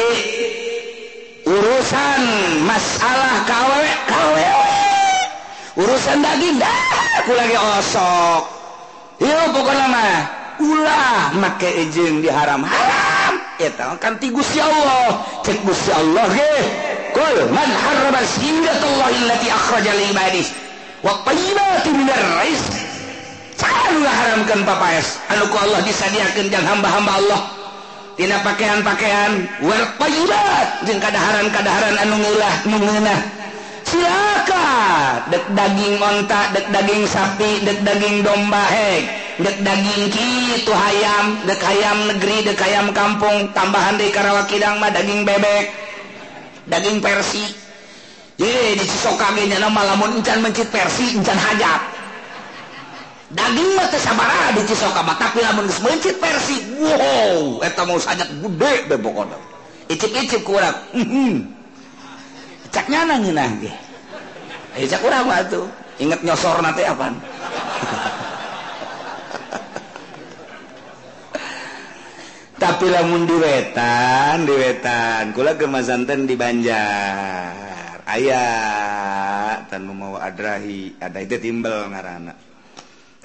[1.48, 2.22] urusan
[2.68, 4.48] masalah kawe kawe
[5.80, 6.78] urusan daging dah
[7.24, 8.44] aku lagi osok.
[9.18, 10.14] Yuk pokoknya mah
[10.62, 12.62] ulah make ejeng di haram.
[12.62, 13.34] Haram!
[13.58, 15.26] Ya kan ti Gusti Allah.
[15.42, 16.56] Cek Gusti Allah ge.
[17.16, 20.54] Kul man harrama zinatallahi allati akhraja li ibadis
[21.02, 22.74] wa tayyibati minar rizq.
[23.58, 27.57] Can haramkan papaes anu ku Allah disadiakeun jang hamba-hamba Allah.
[28.18, 33.22] tina pakaian-pakaian werpayibat jeung kadaharan-kadaharan anu ngulah nu ngeunah.
[33.88, 39.06] Silakan dek daging onta dek daging sapi dek daging domba hek.
[39.38, 45.24] Dek daging kitu hayam dek hayam negeri dek hayam kampung tambahan di karawakidang mah daging
[45.24, 45.72] bebek
[46.68, 47.46] daging persi.
[48.38, 51.97] Ye dicisok kagenya nama lamun encan mencit persi encan hajat.
[53.28, 53.76] daging
[54.64, 59.28] geus mencit versi wow mau sangat gede bebo
[59.92, 60.76] icip-icip kurang
[62.72, 63.72] cak nyana ngeunah ge?
[64.76, 65.68] Nangge cak urang mah tuh
[66.00, 67.12] inget nyosor nanti apa
[72.64, 78.02] tapi lamun diwetan diwetan kula gemasanten di Banjar.
[78.08, 82.47] Ayah tan mau adrahi ada itu timbel ngarana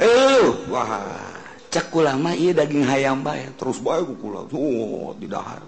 [0.03, 1.31] Eh, Wah
[1.73, 5.65] cek kula mah iya daging hayam bae, terus bay kukula oh di dahar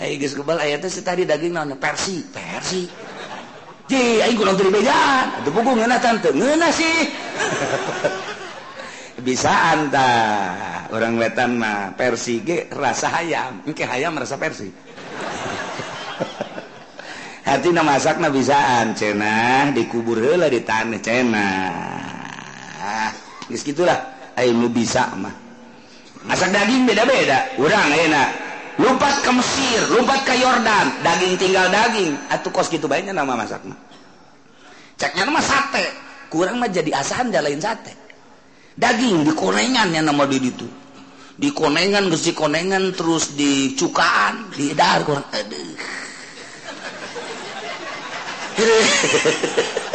[0.00, 1.76] hei eh, geus kebal aya teh tadi daging naon?
[1.76, 2.88] Persi persi.
[3.84, 6.32] Ji aing kurang teu bejan atuh pugu ngeunah tante.
[6.32, 6.98] Ngeunah sih.
[9.26, 10.08] Bisa anta
[10.88, 13.60] orang wetan mah persi ge rasa hayam.
[13.68, 14.72] Engke hayam rasa persi.
[17.50, 22.00] Hati nama masakna bisaan cenah dikubur heula di tanah cenah.
[23.58, 23.98] gitulah
[24.38, 25.34] nu bisa mah.
[26.24, 27.58] Masak daging beda-beda.
[27.60, 28.28] Urang enak
[28.80, 32.16] lupa ke Mesir lompat ke Yordan daging tinggal daging.
[32.30, 33.76] Atau kos gitu banyaknya nama masak mah.
[34.96, 35.84] Ceknya nama sate.
[36.30, 37.92] Kurang mah jadi asahan jalain sate.
[38.78, 40.68] Daging di konengan yang nama di itu
[41.40, 45.24] di konengan gesi konengan terus di cukaan di dar kurang.
[45.32, 45.72] Aduh.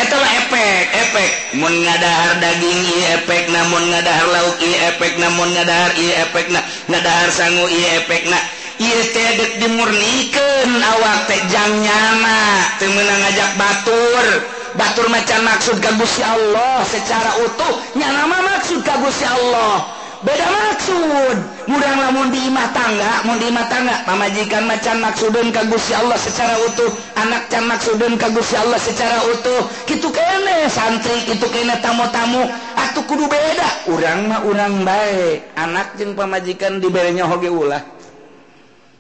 [0.02, 5.92] eta efek efek mun ngadahar daging i efek namun ngadahar lauk i efek namun ngadahar
[5.96, 6.61] i efek na.
[6.88, 8.37] Ngadahar sangu i efek na.
[8.78, 9.28] Iya teh
[9.59, 14.58] dimurnikan awak teh jang nyana teu ngajak batur.
[14.76, 16.83] batur macan maksud kagusi Allah.
[16.85, 19.87] Secara utuh nyanama maksud kagusi Allah.
[20.18, 21.37] Beda maksud.
[21.70, 26.59] Mudah lamun di imah tangga mau di imah tangga pamajikan macan maksudun kagusi Allah secara
[26.66, 29.62] utuh anak can maksudun kagusi Allah secara utuh.
[29.87, 32.50] Gitu kene santri itu kene tamu-tamu.
[32.74, 33.94] Ah, Atuh kudu beda.
[33.94, 37.81] Urang mah urang baik anak jeung pamajikan diberinya hoge ulah.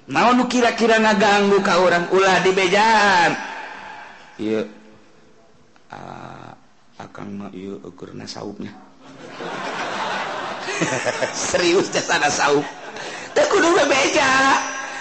[0.08, 3.36] Mau nu kira-kira ngaganggu ka orang ulah dibejaan
[4.40, 4.77] iya.
[5.88, 6.52] Ah,
[7.00, 7.48] akan
[7.84, 8.72] ukurna saupnya.
[11.48, 12.64] Serius sana saup.
[13.38, 14.30] Kudu beja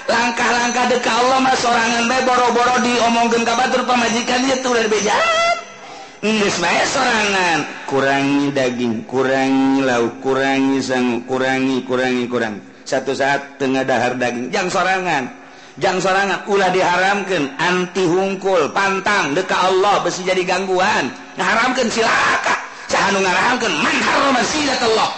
[0.08, 5.14] langkah-langkah deka Allah mas sorangan bae boro-boro diomongkeun ka batur pamajikan ieu tuh dari beja
[6.18, 7.60] Geus bae sorangan.
[7.86, 12.58] Kurangi daging kurangi lauk kurangi sangu kurangi kurangi kurang.
[12.82, 14.50] Satu saat tengah dahar daging.
[14.50, 15.24] Jangan sorangan.
[15.78, 21.10] jangan sorangan ulah diharamkan anti hungkul pantang deka Allah besi jadi gangguan.
[21.38, 22.56] Ngaharamkan silaka
[22.90, 25.10] sahanu ngaharamkan man harama silat Allah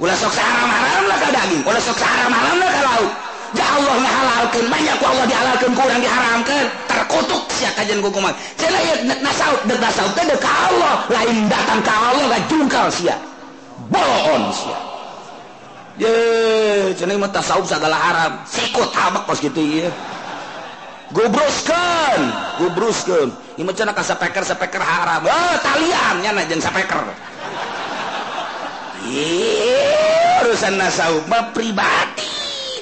[0.00, 3.12] ulah sok haram haram lah ka daging ulah sok haram haram lah ka lauk.
[3.50, 8.30] Ya Allah ngahalalkan banyak ku Allah dihalalkan kurang diharamkan terkutuk sia kajian kukuman.
[8.54, 13.18] Cenah ieu nasaut dek nasaut teh deka Allah lain datang ka Allah gak jungkal sia.
[13.90, 14.89] Bohon sia.
[17.68, 18.32] segala Arab.
[21.10, 22.18] Gubruskan
[22.62, 27.18] gubruskan ini cina kasa peker sepeker haram oh eh, taliannya jeung sapeker sepeker
[30.46, 32.38] urusan nasawuf mah pribadi.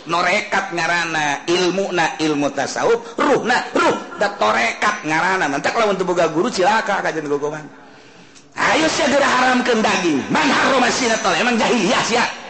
[0.08, 3.96] Norekat ngarana ilmu na ilmu tasawuf ruh na ruh.
[4.16, 5.52] Da torekat ngarana.
[5.52, 7.64] Nanti kalau untuk boga guru cilaka kajian gogongan
[8.58, 10.20] ayo segera haramkan daging.
[10.28, 12.47] Man haromasina tol emang jahiliyah siap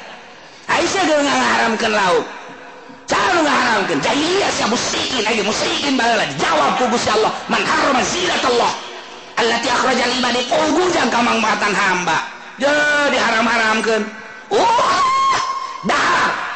[0.68, 2.24] Aisyah dia mengharamkan lauk.
[3.08, 3.98] Cara mengharamkan.
[4.04, 5.40] Jahiliyah siya musikin lagi.
[5.40, 6.36] Musikin bala lagi.
[6.36, 7.32] Jawab ku Gusti Allah.
[7.48, 8.72] Man harama zinat Allah.
[9.40, 12.18] Allati akhrajal ibadi kugujang kamangmatan hamba.
[12.60, 14.02] Ya diharam-haramkan.
[14.52, 15.00] Umah.
[15.86, 16.48] dah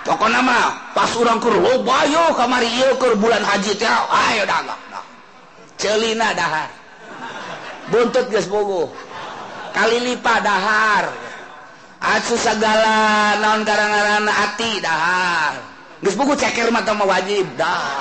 [0.00, 4.48] Pokoknya mah pas orang keur loba oh, yo kamari ieu keur bulan haji teh ayo
[4.48, 4.80] dagang.
[4.88, 5.04] Nah.
[5.76, 6.72] Celina dahar.
[7.92, 8.88] Buntut geus bogo.
[9.76, 11.29] Kali lipat dahar.
[12.00, 15.60] asu segala naon karangaran ati dahar
[16.00, 18.00] geus buku ceker mata mah wajib dah.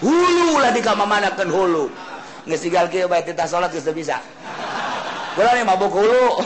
[0.00, 1.88] Hulu lah di kamamanakeun hulu.
[2.44, 4.20] Geus tinggal kieu bae tita salat geus bisa.
[5.36, 6.28] Gula nih mabuk hulu.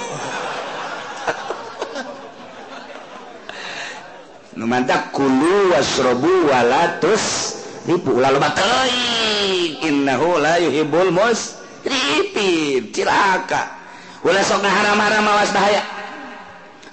[4.54, 7.58] Nu mantap kulu wasrobu walatus
[7.90, 12.94] ribu lalu baterai innahu la yuhibul musrifin.
[12.94, 13.74] Cilaka.
[14.22, 15.93] Ulah sok ngaharam-haram awas bahaya.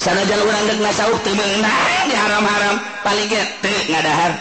[0.02, 2.76] sana jalur orang teu temenang di haram-haram.
[3.06, 4.34] Paling gete ngadahar.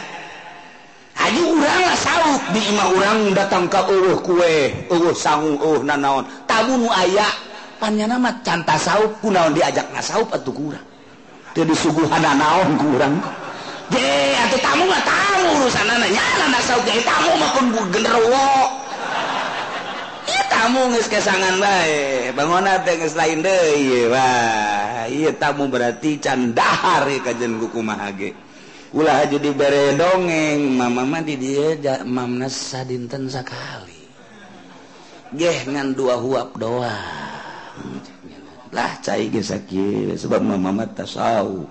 [1.20, 6.24] Haji urang lah di imah urang datang ka eueuh kue eueuh sangu eueuh nanaon.
[6.48, 7.28] Tamu nu aya
[7.76, 10.84] panya mah can saup kunaon diajak ngasauk atuh kurang
[11.52, 13.20] Teu disuguhan nanaon kurang
[13.92, 14.08] je
[14.48, 18.48] atuh tamu mah tamu urusanna nya, nana ge tamu mah pun genderuwo.
[20.60, 22.36] tamu kesangan baik
[23.00, 23.40] geus lain
[25.40, 28.36] tamu berarti candahar kajjan kukumahage
[28.92, 31.78] ulah aja bere dongeng Mama di dia
[32.50, 34.02] sadinten sakali.
[35.30, 38.02] sekali gengan dua huap doang.
[38.74, 41.64] Lah cai ge sakit sebab Mama tasau.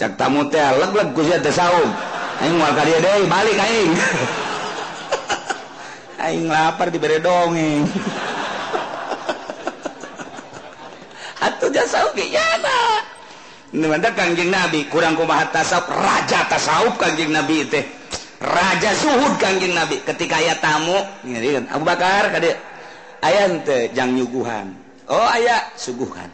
[0.00, 1.92] cak tamu teh leg-leg ku tasawuf
[2.40, 3.92] aing moal ka dia deui balik aing.
[6.28, 7.88] aing lapar diberi dongeng.
[11.40, 13.08] Atuh jasa oge yana
[13.70, 15.86] Nemanda kangjeng Nabi kurang kumaha tasawuf.
[15.94, 17.86] Raja tasawuf kangjeng Nabi teh.
[18.42, 20.02] Raja suhud kangjeng Nabi.
[20.02, 22.58] Ketika aya tamu ngeureun Abu Bakar kade
[23.22, 24.74] aya henteu jang nyuguhan.
[25.06, 26.26] Oh aya suguhan.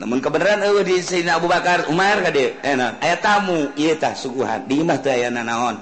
[0.00, 4.16] Namun kebenaran eueuh di Sayyidina Abu Bakar Umar kade enak eh, aya tamu ieu tah
[4.16, 4.64] suguhan.
[4.64, 5.76] Di imah teh aya nanaon.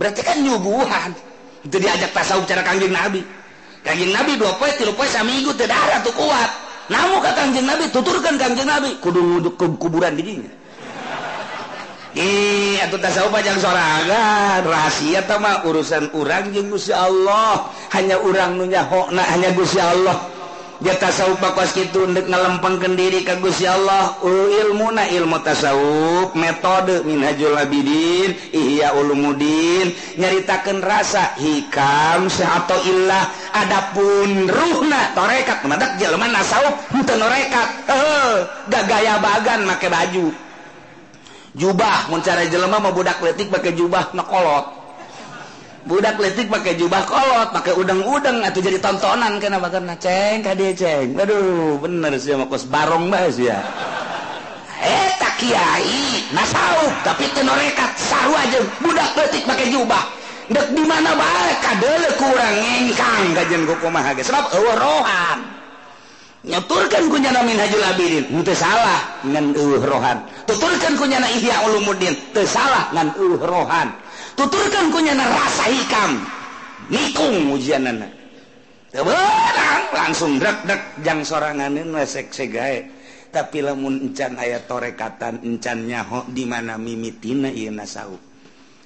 [0.00, 1.33] Berarti kan nyuguhan.
[1.64, 3.24] itu diajak tasawuf cara kangjeng Nabi.
[3.80, 6.50] Kangjeng Nabi dua poe tilu poe sami ikut darah tuh kuat.
[6.92, 9.00] Namun kata kangjeng Nabi tuturkan kangjeng Nabi.
[9.00, 10.52] Kudu nguduk ke kuburan diginya.
[12.14, 14.62] Ih, atau tasawuf panjang sorangan.
[14.62, 17.72] Rahasia tama urusan orang jeung Gusti Allah.
[17.90, 20.14] Hanya orang nunya hokna hanya Gusti Allah.
[20.82, 24.18] dia tasawuf bakwas gitu untuk ngelempengkan diri ke Gusti Allah.
[24.26, 33.24] Ilmu na ilmu tasawuf metode minhajul abidin ihya ulumuddin nyaritakeun rasa hikam atau illah.
[33.54, 37.68] Adapun ruhna torekat madak jelema nasawuf henteu norekat.
[37.86, 38.34] Eh
[38.66, 40.34] gagaya bagan make baju.
[41.54, 44.83] Jubah mun cara jelema mah budak letik pakai jubah nakolot
[45.84, 51.12] budak letik pakai jubah kolot pakai udang-udang atau jadi tontonan kenapa karena ceng kade ceng.
[51.16, 53.60] Aduh bener sih mau kos barong bahas ya.
[54.80, 60.04] Eh tak kiai nasau tapi tenorekat saru aja budak letik pakai jubah.
[60.44, 61.52] Dek di mana bae?
[61.64, 64.20] Kadele kurang ngengkang kajian kumaha ge.
[64.28, 65.40] Sebab eueuh rohan.
[66.44, 70.20] Nyaturkan kunyana min hajul abidin teu salah ngan eueuh rohan.
[70.44, 73.88] Tuturkan kunyana ihya ulumuddin teu salah ngan eueuh rohan.
[74.34, 76.12] tuturkan kunyana rasa hikam
[76.90, 78.24] nikung ujian anak
[79.94, 82.86] langsung drak drak jang soranganin lesek segae.
[83.34, 88.14] Tapi lamun encan ayat torekatan encan nyaho di mana mimitina ieu nasau.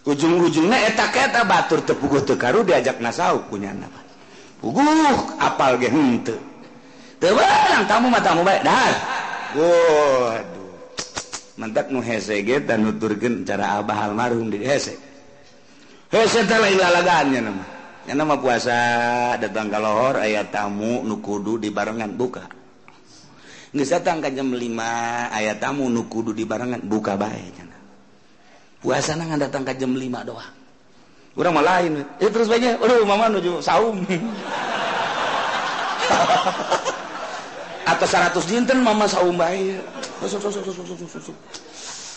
[0.08, 3.84] Ujung-ujungnya eh, eta eta eh, batur tepuguh teu karu diajak nasau kunyana.
[4.56, 4.80] Puguh
[5.36, 6.40] apal ge henteu.
[7.20, 8.94] Teberang tamu matamu bae dahar
[9.52, 10.72] waduh.
[11.60, 14.96] Mantap nu hese ge dan nuturkeun cara abah almarhum di hese.
[18.16, 18.40] nama.
[18.40, 18.76] Puasa
[19.36, 22.48] datang kalauhor ayat tamu nukudu di barengan buka.
[23.76, 27.68] Datangkan jam 5 ayat tamu nukudu di barengan buka baik
[28.78, 30.54] puasa nang datang ke jam 5 doang.
[31.38, 32.02] Orang mah lain.
[32.18, 34.02] Eh, terus banyak aduh mama nuju saum.
[37.90, 39.80] Atau 100 dinten mama saum baik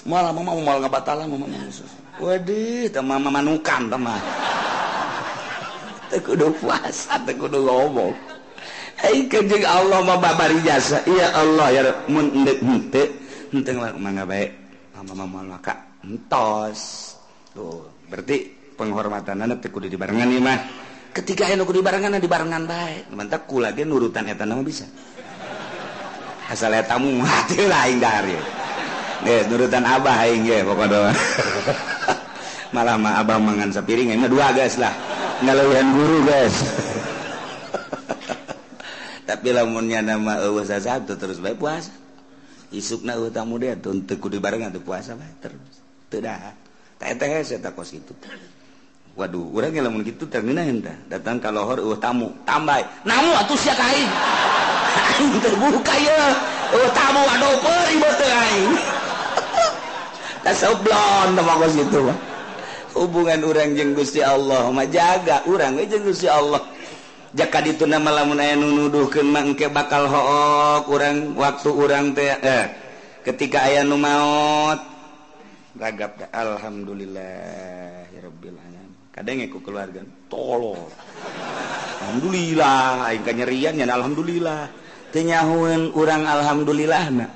[0.01, 1.61] malah mama mau malah ngebatalan mama, mama.
[2.22, 4.22] Waduh, teman memanukan teman.
[6.13, 8.13] Tekudu puasa, tekudu ngomong.
[9.01, 11.01] Hei kejeng Allah mah babari jasa.
[11.09, 13.09] Iya Allah ya mun endek henteu.
[13.49, 14.53] Henteu mangga bae.
[14.93, 17.17] Mama mama maka entos.
[17.57, 20.59] Tuh, berarti penghormatanana teu kudu dibarengan nih mah.
[21.17, 23.09] Ketika anu kudu dibarengan dibarengan bae.
[23.17, 24.86] Mantap kula ge nurutan eta mah bisa.
[26.53, 28.38] Asal eta muat lain dari.
[29.26, 31.09] Geus nurutan Abah aing ge pokona.
[32.72, 34.91] malama abang mangan sapiring ini dua guys lah.
[35.41, 36.53] Ngalawihan guru guys
[39.30, 41.91] tapi lamunnya nama uh, satu terus baik puasa.
[42.72, 45.74] Isukna uh, tamu dia tuh kudu bareng atau puasa baik terus.
[46.11, 46.59] Tidak
[47.01, 48.13] teteh saya tak kos itu
[49.17, 53.57] waduh orang yang lamun gitu tergena entah datang kalau hor uh, tamu tambah namu atuh
[53.57, 54.07] sia kain
[55.17, 55.34] aing?
[55.41, 56.22] Terbuka ya
[56.78, 58.74] uh, tamu aduh peribot aing.
[60.41, 62.30] Tak seblon tempat kos itu mah.
[62.95, 66.61] hubungan orang jeng Gusti Allah mah jaga orang jeung Gusti Allah.
[67.31, 72.65] Jaka dituna lamun aya nu nuduhkeun mah engke bakal hook urang waktu urang teh eh,
[73.23, 74.75] ketika aya nu maot
[75.79, 76.27] ragap da
[78.11, 78.91] rabbil alamin.
[79.15, 80.91] Kadenge ku keluarga tolol
[82.03, 84.67] alhamdulillah aing kanyerian nya alhamdulillah.
[85.11, 87.27] Teu nyahueun urang alhamdulillah na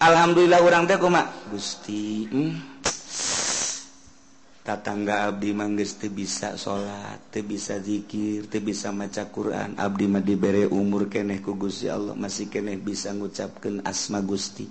[0.00, 2.73] alhamdulillah urang teh kumaha Gusti hmm?
[4.64, 9.76] tatangga Abdi manggis tuh bisa salat tuh bisa dzikir tuh bisa maca Quran.
[9.76, 12.16] Abdi mah dibere umur keeh ku Gusti Allah.
[12.16, 14.64] Masih keeh bisa ngucapkan asma Gusti.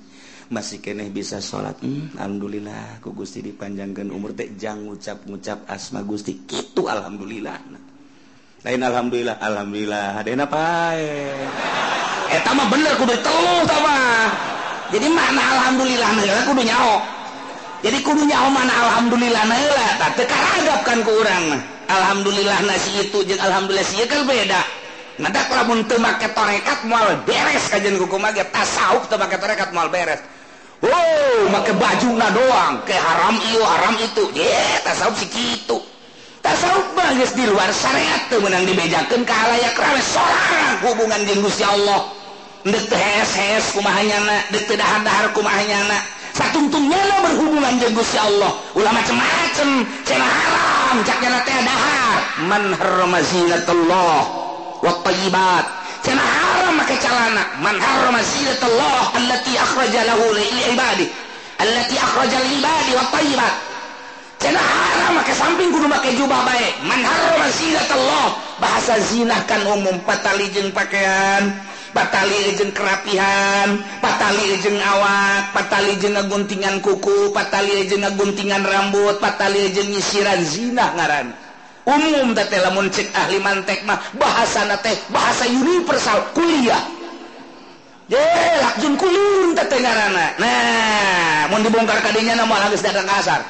[0.50, 4.58] Masih keeh bisa salat hmm, alhamdulillah ku Gusti dipanjangkan umur teh.
[4.58, 6.42] Jang ngucap-ngucap asma Gusti.
[6.50, 7.62] Itu alhamdulillah.
[8.66, 9.38] Lain alhamdulillah.
[9.38, 10.26] Alhamdulillah.
[10.26, 10.66] Ada apa
[12.34, 13.70] eta mah bener kudu terus
[14.90, 16.10] jadi mana alhamdulillah
[16.50, 17.23] kudu nyawa
[17.84, 19.44] jadi kudunya Oman Alhamdulillah
[20.00, 21.46] tak adapkan ke orang
[21.92, 24.62] Alhamdulillah nasi itu jeung Alhamdulillah si beda.
[25.20, 30.24] Teu make torekat moal beres kajian kuku mage tasawuf make torekat moal beres.
[30.80, 34.32] Oh, make baju na doang ke haram iyo haram itu.
[34.32, 35.84] Ye tasawuf si gitu
[36.44, 41.72] tasawuf bagus di luar syariat tuh menang dibejakan ke halayak rame sorang hubungan jenggus ya
[41.72, 42.12] Allah.
[42.64, 46.00] Dek hes hes kumahanyana, dek dahar dahar kumahanyana,
[46.34, 48.52] satungtungnya berhubungan jenggusi Allah.
[48.74, 49.70] Ulama macam-macam.
[50.04, 52.20] Cina haram cakna teh dahar.
[52.50, 54.22] Man harrama zinatullah
[54.82, 55.66] wa tayyibat.
[56.04, 61.08] Cina haram make calana man harrama zinatullah allati akhraja lahu lil ibadi.
[61.62, 63.54] Allati akhraja lil ibadi wa tayyibat.
[64.42, 68.28] Cina haram make samping kudu make jubah bae man harrama zinatullah.
[68.60, 70.02] Bahasa zinah kan umum.
[70.04, 71.54] Patali jeung pakaian.
[71.94, 79.70] patali ejeng kerapihan patali ejeng awak patali jeng guntingan kuku patali ejeng guntingan rambut patali
[79.70, 81.32] ejeng nyisiran zina ngaran.
[81.84, 86.82] Umum teh lamun cek ahli mantek mah bahasa teh bahasa universal kuliah.
[88.10, 88.24] Ye
[88.60, 90.28] lakjun kulun teh ngaranna.
[90.42, 93.46] Nah mau dibongkar kadinya nama halus datang kasar.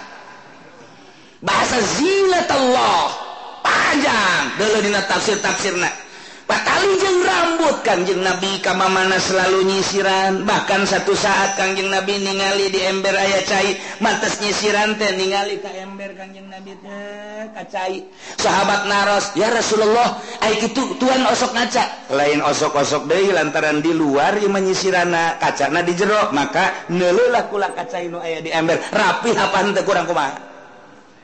[1.46, 3.14] Bahasa zinat Allah
[3.62, 4.44] panjang.
[4.58, 6.04] Dulu dina tafsir tafsirna
[6.44, 10.44] Patali jeng rambut Kanjeng Nabi kama mana selalu nyisiran.
[10.44, 13.80] Bahkan satu saat Kanjeng Nabi ningali di ember ayah cai.
[14.04, 18.04] Mantas nyisiran teh ningali ke ember Kanjeng Nabi teh kacai
[18.40, 22.12] sahabat naros ya Rasulullah ay itu Tuhan osok ngaca.
[22.12, 26.28] Lain osok-osok deh lantaran di luar ieu menyisirana kacana di jero.
[26.36, 28.84] Maka nelulah kula kacai nu aya di ember.
[28.92, 30.36] Rapi apaan teh kurang kumaha?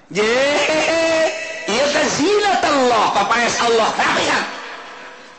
[0.07, 0.23] Je
[1.67, 2.07] ieu teh
[3.11, 3.89] papaes Allah.
[3.99, 4.58] Rapiah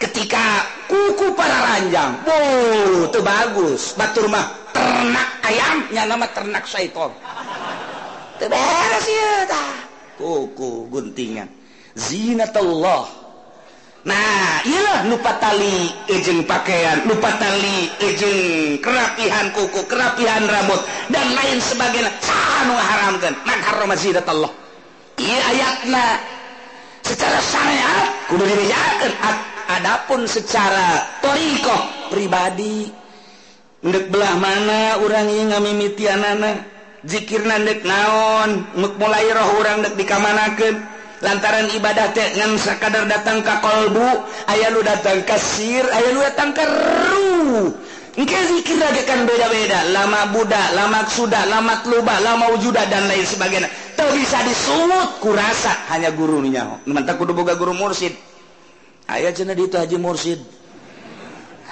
[0.01, 7.13] ketika kuku para ranjang wow itu bagus batur mah ternak ayamnya nama ternak syaiton
[8.41, 9.91] itu beres ya tah
[10.21, 11.49] kuku guntingan.
[11.97, 13.09] Zinatullah.
[14.01, 20.81] Nah iyalah lupa tali ejeng pakaian lupa tali ejeng kerapihan kuku kerapihan rambut
[21.13, 22.09] dan lain sebagainya.
[22.25, 24.53] Sanu haramkan man harrama zinatullah.
[25.21, 26.17] Iya ayatna
[27.05, 29.13] secara syariat kudu dibedakan
[29.71, 32.91] Adapun secara torikoh pribadi
[33.87, 36.67] ndek belah mana orang yang ngamimitian anak
[37.07, 38.67] zikir nandek naon?
[38.75, 40.75] Muk mulai roh orang dek dikamanakeun?
[41.21, 46.21] Lantaran ibadah teh ngan sakadar datang ke kolbu ayah lu datang ke sir ayah lu
[46.25, 47.69] datang ke ruh
[49.07, 49.87] kan beda-beda.
[49.93, 55.77] Lama Buddha lama sudah lama luba lama wujuddah dan lain sebagai tuh bisa disut kurasa
[55.93, 58.17] hanya gurunya mantap kudu-boga guru mursid
[59.19, 60.41] ayah cina itu Haji Mursid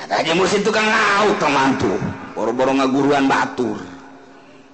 [0.07, 1.91] Haji Mursid tukang laut mantu.
[2.39, 3.83] Boro-boro ngaguruan batur.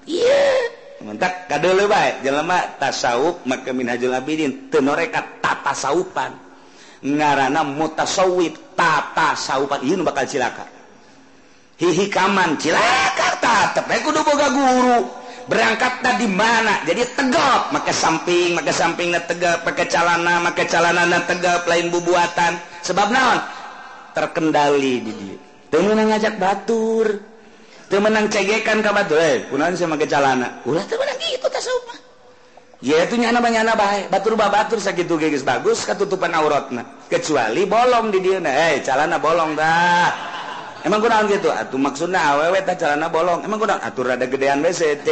[0.05, 0.69] Iya.
[1.01, 6.37] Mentak kadele bae jelema tasawuf maka minhajul abidin teu tata saupan.
[7.01, 9.81] Ngaranna mutasawwif tata saupan.
[9.81, 10.69] Ieu bakal cilaka.
[11.81, 15.24] Hihikaman cilaka tatep kudu boga guru.
[15.47, 16.84] berangkat tadi mana?
[16.88, 22.61] Jadi tegap maka samping maka samping tegap pakai calana maka calana tegap lain bubuatan.
[22.84, 23.40] Sebab naon?
[24.14, 25.36] Terkendali di dia.
[25.72, 27.07] Temenang ngajak batur.
[27.90, 29.18] Temenang cegekan ke batur.
[29.18, 30.49] Eh kunaan saya pakai calana?
[30.64, 32.05] Ulah temenang gitu tasawuf
[32.84, 36.84] ya itu nyana nyana baik batur babatur sakitu geus bagus ketutupan auratna.
[37.09, 40.12] Kecuali bolong di dia eh calana bolong dah.
[40.85, 41.49] emang kurang gitu?
[41.51, 43.43] Atuh maksudnya awewe teh celana bolong.
[43.43, 44.95] Emang kurang atur rada gedean WC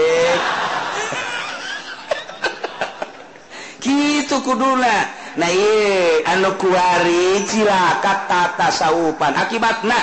[3.83, 5.11] gitu kuduna.
[5.33, 9.35] Nah iya anu kuari cilaka tata saupan.
[9.35, 9.97] Akibatnya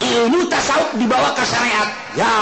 [0.00, 1.90] ilmu tasawuf dibawa ke syariat.
[2.16, 2.34] Ya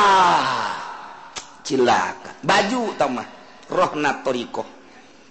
[1.66, 2.30] cilaka.
[2.44, 3.42] Baju tamah
[3.72, 4.82] roh natoriko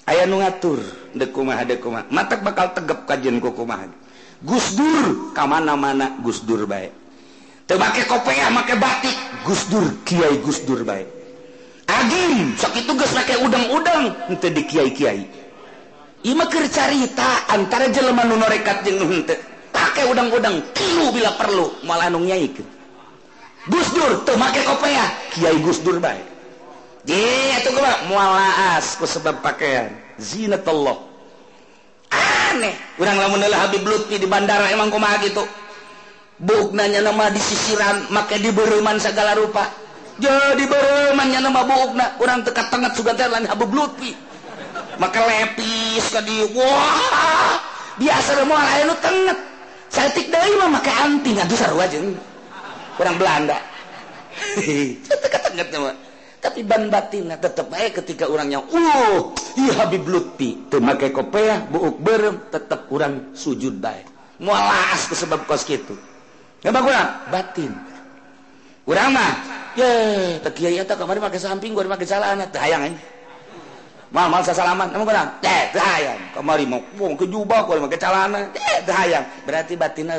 [0.10, 0.82] ayah nu ngatur
[1.14, 3.86] dekumah dekumah matak bakal tegep kajian kukumah
[4.42, 7.01] Gus Dur kamana-mana Gus Dur baik
[7.78, 9.16] pakai kopeah make batik.
[9.42, 11.10] Gusdur Kyai Gusdur baik
[11.90, 15.26] Agim sok itu gus pakai udang-udang ente di Kiai Kiai
[16.22, 19.34] Ima carita antara jelema nu norekat jeung henteu
[19.74, 22.66] pakai udang-udang kilu bila perlu malah anu nyaikin
[23.66, 26.32] Gusdur teu make kopea Kiai Gusdur baik
[27.02, 27.18] Ji
[27.58, 29.90] atuh kumaha mualaas ku sebab pakaian
[30.22, 31.02] zinatullah.
[32.14, 35.42] Aneh urang lamun Habib Lutfi di bandara emang kumaha gitu?
[36.42, 39.70] buknanya nama di sisiran maka diberuman segala rupa.
[40.22, 44.14] Jadi berumannya nama bukna orang tekat tengah juga teh lain habub lutfi
[45.02, 47.58] maka lepis ke di wah!
[47.98, 49.38] Biasa mah lain nu tengah
[49.90, 52.14] cantik deui mah make anting atuh sarua jeung.
[53.02, 53.58] Orang Belanda.
[55.02, 55.96] Tekat tengah mah.
[56.42, 59.22] Tapi ban batinna tetep baik ketika orangnya uh
[59.58, 60.70] iya Habib Lutfi.
[60.70, 64.06] Teu make kopeah buuk berem tetep orang sujud bae.
[64.42, 65.94] Mualas sebab kos kitu.
[67.34, 67.74] batin.
[71.22, 72.96] Pakai samping pakai salah ayaang eh.
[74.12, 74.92] Mal salaman
[76.36, 76.84] kemari mau
[77.18, 78.84] kejubah kalau pakai calana eh.
[78.86, 79.26] hayang.
[79.48, 80.12] Berarti batin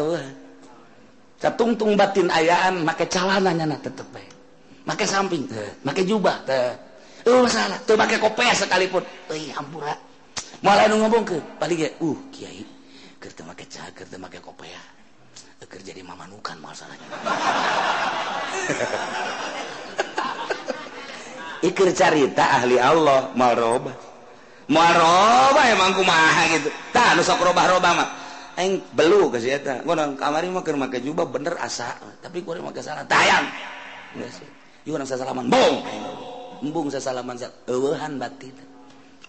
[1.55, 4.30] tungtung batin ayaan make calananya nah tetep baik
[4.86, 5.70] make samping teh.
[5.82, 6.74] Make jubah teh.
[7.22, 9.03] Uh, masalah tuh make kopes sekalipun.
[9.30, 9.95] Euy ampura
[10.62, 12.62] malah nu ngomong ke paling uh kiai.
[13.18, 14.91] Keur teu make cah keur make kopea
[15.62, 17.06] Teker jadi mamanukan masalahnya.
[21.70, 23.94] Ikir carita ahli Allah mal roba.
[24.66, 26.66] Mal roba emang kumaha gitu.
[26.90, 28.08] Tah nu sok robah-robah mah.
[28.58, 29.86] Aing belu ke sia tah.
[29.86, 33.46] Ngono kamari mah keur make jubah bener asa, tapi kudu make salah tayang.
[34.18, 34.42] Geus.
[34.82, 35.86] Ieu urang sasalaman bong.
[36.58, 38.50] Embung sasalaman sa eueuhan batin.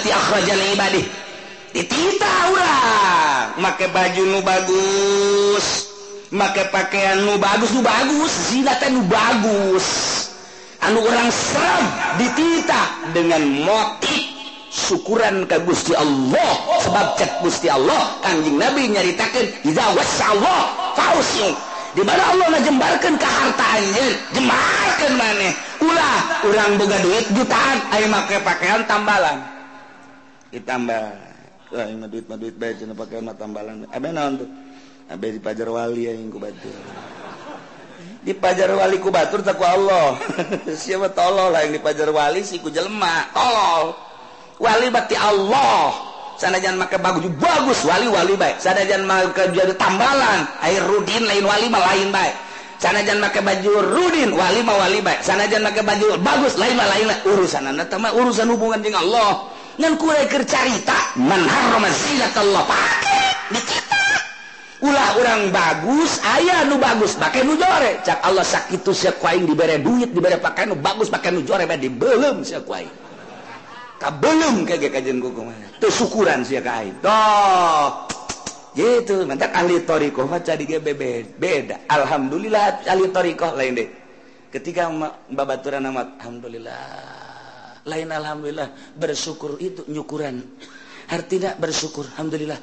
[1.75, 3.59] ditinta urang.
[3.59, 5.91] Make baju nu bagus.
[6.31, 8.31] Make pakaian nu bagus nu bagus.
[8.55, 9.87] Zinatan nu bagus.
[10.79, 11.85] Anu orang serem
[12.15, 14.23] ditinta dengan motif
[14.71, 16.51] syukuran ke Gusti Allah.
[16.87, 20.61] Sebab cek Gusti Allah kanjing Nabi nyaritakan idza wasa Allah
[21.95, 27.77] di mana Allah ngajembarkan ke hartaannya jembarkan maneh ulah orang boga duit jutaan.
[27.95, 29.39] Ayo make pakaian tambalan.
[30.51, 31.03] Ditambah.
[31.71, 33.87] Wah ini duit mah duit bae cenah pakaian mah tambalan.
[33.89, 34.49] Abe naon tuh?
[35.07, 36.75] Abe di pajar wali yang kubatur
[38.25, 40.17] di pajar wali kubatur tak Allah.
[40.81, 43.29] Siapa tolol lah yang di pajar wali si ku jelema.
[43.29, 43.93] Tolol.
[44.57, 46.14] Wali bati Allah.
[46.35, 51.81] sanajan make baju bagus wali-wali baik sanajan make jadi tambalan air Rudin lain wali mah
[51.93, 52.35] lain baik
[52.79, 57.07] sanajan make baju Rudin wali mah wali baik sanajan make baju bagus lain mah lain
[57.23, 59.55] urusan anda mah urusan hubungan dengan Allah.
[59.75, 61.91] Ngan kue kercarita man harrama
[62.39, 63.99] Allah pakai di kita
[64.87, 67.99] ulah orang bagus ayah nu bagus pakai nu jore.
[67.99, 72.47] Cak Allah sakit sia kuaing dibere duit dibere pakaian nu bagus pakai nu jore belum
[72.47, 73.04] siap kuaing.
[74.11, 74.65] belum
[75.89, 76.41] syukuran
[78.75, 79.23] gitu.
[79.23, 81.87] Mantap ahli Toriko beda.
[81.87, 83.89] Alhamdulillah ahli Toriko lain deh.
[84.51, 84.91] Ketika
[85.31, 86.83] babaturan amat Alhamdulillah.
[87.85, 90.41] Lain Alhamdulillah bersyukur itu nyukuran.
[91.07, 92.59] Artinya bersyukur Alhamdulillah.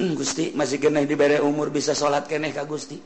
[0.00, 2.98] Hmm, Gusti masih geneh diberi umur bisa sholat keneh ka Gusti.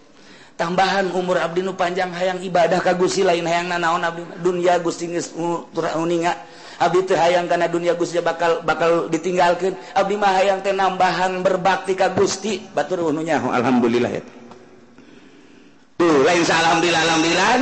[0.55, 4.23] Tambahan umur Abdi nu panjang hayang ibadah ka Gusti lain hayang nanaon Abdi.
[4.41, 5.35] Dunia Gusti geus
[5.99, 6.54] uninga.
[6.83, 12.11] Abdi hayang karena dunia Gusti bakal bakal ditinggalkan Abdi mah hayang teh nambahan berbakti ka
[12.11, 12.59] Gusti.
[12.75, 14.23] Batur ununya alhamdulillah ya.
[15.95, 17.53] Tuh lain salam alhamdulillah alhamdulillah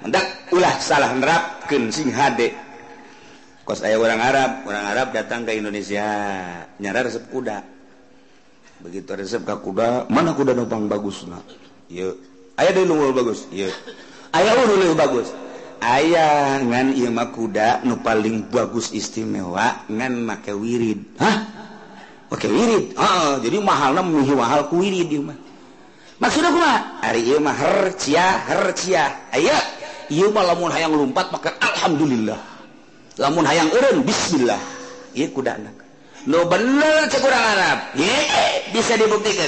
[0.00, 2.56] mendak ulah salah nerapkeun sing hade.
[3.66, 6.06] Kos aya orang Arab orang Arab datang ke Indonesia
[6.80, 7.60] nyara resep kuda.
[8.80, 11.40] Begitu resep ka kuda mana kuda nopang bagusna
[11.92, 12.16] yuk
[12.56, 13.46] aya deui bagus?
[13.52, 13.72] Yuk
[14.32, 15.28] aya urun bagus?
[15.82, 21.16] ayah ngan Imak kuda nu paling bagus istimewa ngan make wirid.
[21.20, 21.36] Hah?
[22.32, 22.84] Make wirid?
[22.96, 23.96] Oh, jadi mahal
[24.36, 25.20] mahal kuiri di
[30.12, 30.42] ieu mah.
[30.46, 32.40] Lamun hayang lompat maka Alhamdulillah.
[33.20, 34.60] Lamun hayang eureun Bismillah.
[35.16, 35.86] Ieu kuda anak
[36.26, 37.78] bener bener cekurang Arab.
[37.94, 39.46] Iye, bisa dibuktikan.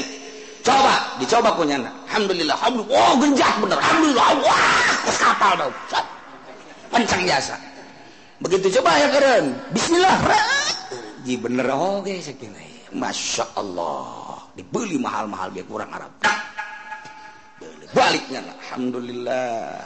[0.62, 1.91] Coba dicoba punya anak.
[2.07, 3.03] Alhamdulillah Alhamdulillah.
[3.03, 3.79] Oh genjah bener.
[3.83, 4.29] Alhamdulillah.
[4.47, 5.74] Wah kapal dong.
[6.89, 7.57] pancang jasa.
[8.39, 9.45] Begitu coba ya keren.
[9.74, 10.16] Bismillah.
[11.26, 11.66] Di bener.
[11.74, 14.39] Oh, oke okay, sekiranya masya Allah.
[14.55, 16.11] Dibeli mahal-mahal biar kurang Arab.
[17.59, 19.82] Beli baliknya alhamdulillah.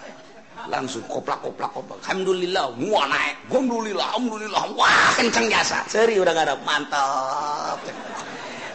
[0.70, 1.98] Langsung koplak koplak koplak.
[2.07, 3.34] Alhamdulillah muat naik.
[3.50, 4.62] Alhamdulillah alhamdulillah.
[4.76, 5.82] Wah kencang jasa.
[5.88, 6.55] Seri udah gak ada.
[6.62, 7.80] Mantap.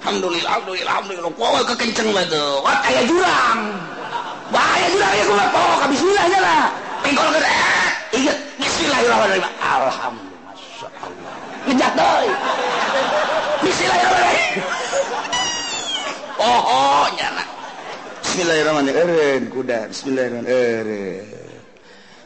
[0.03, 1.32] Alhamdulillah alhamdulillah alhamdulillah.
[1.38, 2.34] Wah kekenceng banget
[2.65, 3.59] wah kayak jurang.
[4.49, 6.63] Bahaya jurang ya gue mah pokok bismillah aja lah.
[7.05, 7.76] Pengkol gede
[8.18, 9.45] Ingat, bismillahirrahmanirrahim.
[9.61, 11.34] Alhamdulillah, Masya Allah.
[11.70, 12.30] Ngejat doi.
[13.61, 14.61] Bismillahirrahmanirrahim.
[16.41, 17.43] Oh, oh, nyana.
[18.26, 19.43] Bismillahirrahmanirrahim.
[19.53, 19.80] kuda.
[19.93, 21.26] Bismillahirrahmanirrahim.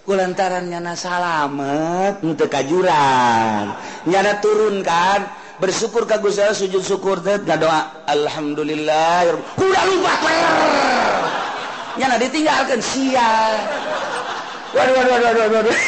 [0.08, 3.76] Kulantaran nyana salamet, nutu kajuran.
[4.08, 5.28] Nyana turun kan,
[5.60, 10.14] bersyukur ke Gusti Allah sujud syukur teh doa alhamdulillah kuda lupa
[12.02, 13.62] nyana ditinggalkan sia
[14.72, 15.78] waduh waduh waduh waduh, waduh.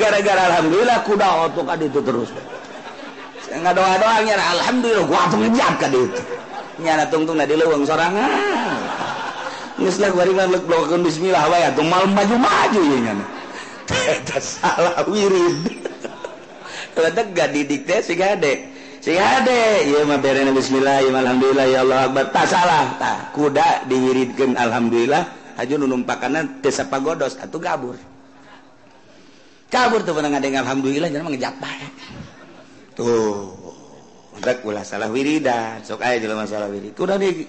[0.00, 2.30] gara-gara alhamdulillah kuda otok kan itu terus
[3.46, 6.20] saya nggak doa doa nyara alhamdulillah gua atung jam kan itu
[6.82, 8.76] nyara tungtung nadi leweng sorangan
[9.76, 13.14] Nislah gua ringan lek blokon bismillah wae atuh mal maju-maju ya nya.
[14.08, 15.84] Eta salah wirid.
[16.96, 18.72] Ledeg gadidik teh si gade.
[19.04, 22.24] Si gade ieu mah berena bismillah ya alhamdulillah ya Allah akbar.
[22.32, 27.96] Tah salah tah kuda diwiridkeun alhamdulillah ajumpakanapa godos atau kabur
[29.72, 31.56] kabur tuh pernah dengan alhamdulillah jangan mengejap
[32.96, 33.66] tuh
[34.40, 36.92] rek ulah salah wiridan sok aja jelas masalah wirid.
[36.92, 37.44] Kuda di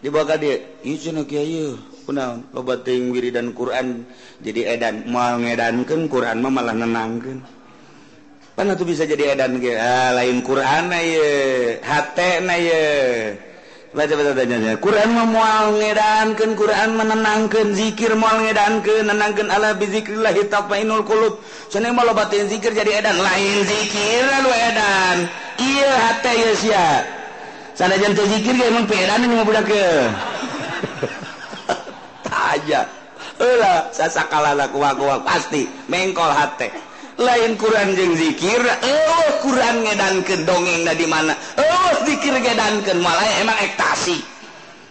[0.00, 4.04] dibawa dia ieu cenah kiai kunaon loba teuing wiridan Quran
[4.40, 7.38] jadi edan mau ngedankan Quran mah malah nenangkeun.
[8.56, 11.28] Pan tuh bisa jadi edan ge ah, lain Quran na ye
[11.80, 12.82] hate na ye
[13.90, 21.34] Quran memual ngedaankan Quran menenangkan zikir mual ngedaankan nenangkan ala bizikrillah tatmainul sana
[21.74, 25.16] Cenah malah batin zikir jadi edan lain zikir lalu edan.
[25.58, 27.02] Ieu hate ieu sia.
[27.74, 29.82] Sanajan teu zikir ya emang pedan nya budak ke
[32.54, 32.86] Aja.
[33.42, 36.89] Heula sasakalana kuwa kuwa pasti mengkol hate.
[37.20, 41.36] lain Quran jeng dzikir eh Quran ngedankan dongeng di mana?
[41.60, 44.16] Eh dzikir ngedankan malah emang ektasi.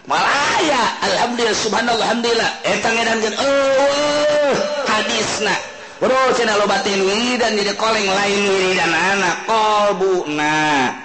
[0.06, 2.50] Malah ya alhamdulillah subhanallah alhamdulillah.
[2.62, 4.54] Eta ngedankan eh
[4.86, 5.54] hadisna.
[6.00, 10.96] Bro cina lo batin wiridan di koleng lain wiridan anak kolbu nah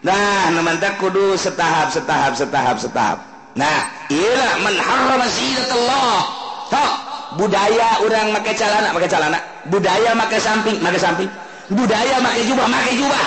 [0.00, 3.18] nah namanya kudu setahap setahap setahap setahap.
[3.58, 6.24] Nah ilah menharam Allah
[6.72, 6.92] tak
[7.36, 9.38] budaya orang pakai celana pakai celana
[9.70, 11.30] budaya make samping make samping.
[11.68, 13.24] Budaya make jubah make jubah.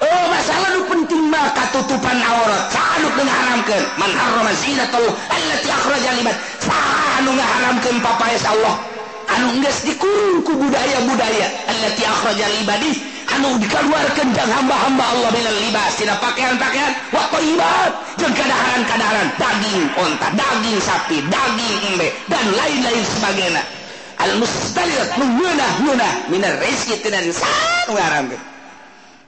[0.00, 2.72] Oh masalah nu penting mah katutupan aurat.
[2.72, 8.80] Saanu ngaharamkeun man harrama zinatallah allati akhraja liman saanu ngaharamkeun papaes Allah.
[9.30, 12.98] Anu geus dikurung ku budaya-budaya allati akhraja libadi
[13.30, 16.00] anu dikaluarkeun jang hamba-hamba Allah minal libas.
[16.00, 16.92] Tina pakaian-pakaian.
[17.12, 19.28] Wa qaibat jeung kadaharan-kadaharan.
[19.36, 23.79] Daging onta daging sapi daging embe dan lain-lain sebagainya.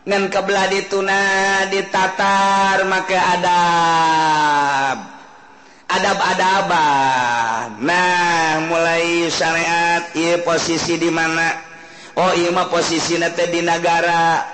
[0.03, 1.23] dan kebelah dituna
[1.71, 3.61] ditatar maka ada
[5.87, 11.71] adab-adaban nah mulai syariat ia posisi di mana?
[12.19, 14.45] Oh Ima posisi nete di negara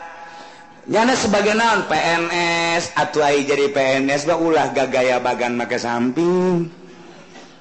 [0.89, 6.88] nyana sebagai naon PNS atau jadi PNS ulah gagaya bagan make samping.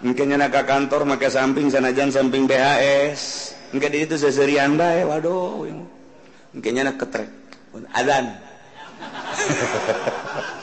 [0.03, 5.65] mungkinnya ke kantor make samping sanajan samping BHS mungkin itu seserian bae waduh
[6.53, 7.29] mungkinnya nyana ketrek
[7.93, 8.25] adan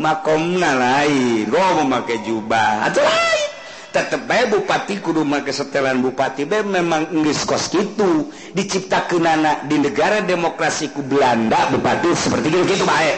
[0.00, 2.88] makomna lain gue mau pakai jubah.
[2.88, 3.48] Atau lain.
[3.90, 6.46] Tetep bae bupati kudu make setelan bupati.
[6.48, 12.64] Bae memang Inggris kos kitu diciptakan anak di negara demokrasi ku Belanda bupati seperti kitu
[12.70, 13.12] gitu bae.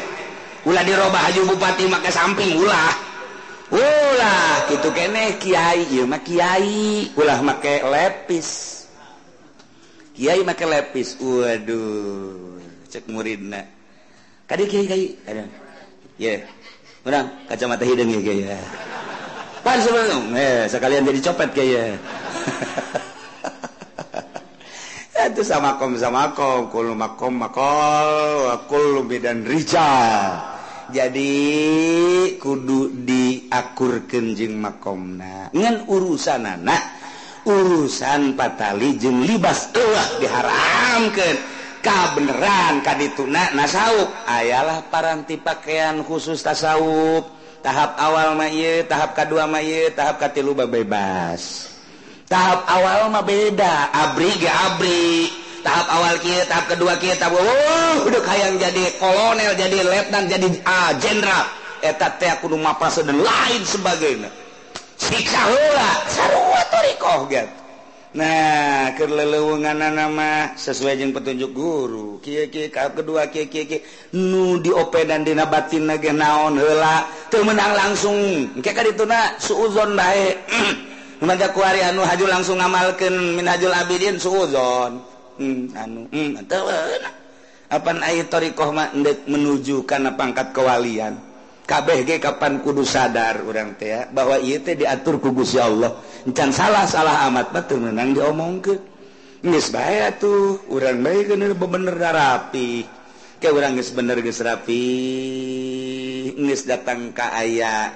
[0.67, 3.12] Ulah dirobah aja bupati make samping ulah.
[3.73, 5.41] ulah gitu kene
[6.05, 7.09] mah Kiai.
[7.17, 8.49] Ulah make lepis.
[10.13, 11.17] Kiai make lepis.
[11.17, 12.61] Waduh
[12.93, 13.41] cek murid
[16.21, 16.41] ye yeah.
[17.49, 18.61] kacamata hidung ya,
[19.65, 21.97] Pan sebelum eh, sekalian jadi copet kayaknya.
[25.31, 30.52] Itu sama kom sama kom, kul makom makol, kul bidan rijal.
[30.91, 31.33] jadi
[32.43, 35.53] kudu diakurkan jeng makomna.
[35.55, 36.83] Dengan urusan anak
[37.47, 41.37] urusan patali jeng libas telah diharamkan
[41.83, 47.27] kabeneran kadituna nasawuk ayalah paranti pakaian khusus tasawuf
[47.63, 51.71] tahap awal maye tahap kedua maye tahap katilu bebas.
[52.31, 55.42] Tahap awal mah beda abri ge abri.
[55.63, 60.49] tahap awal kita tahap kedua kita wow, udah kayak jadi kolonel jadi letnan jadi
[60.99, 61.47] jenderal.
[61.83, 64.31] Eh, Eta teh kudu mapas dan lain sebagainya.
[64.95, 67.63] Siksa heula sarua torikoh gitu
[68.13, 72.21] nah kelelewungan nama sesuai jeung petunjuk guru.
[72.21, 73.81] Kieu kieu tahap kedua kieu kieu kieu.
[74.13, 78.53] Nu diopedan dina batin ge naon heula teu menang langsung.
[78.53, 80.37] Engke kadituna suuzon bae.
[81.25, 85.12] Maka kuari anu haju langsung ngamalkan min hajul abidin suuzon.
[85.41, 87.01] Hmm, hmm, eh,
[89.25, 91.33] menuju karena pangkat kewalian?
[91.63, 95.95] KBG Kapan Kudu sadar orang teh bahwa itu diatur kugus Ya Allah.
[96.29, 98.77] Encan salah salah amat betul menang diomong ke
[99.73, 102.85] bay tuh orang baik bener rapi.
[103.41, 104.85] Ke orang bener rapi
[106.37, 107.95] Inggris datang ke ayah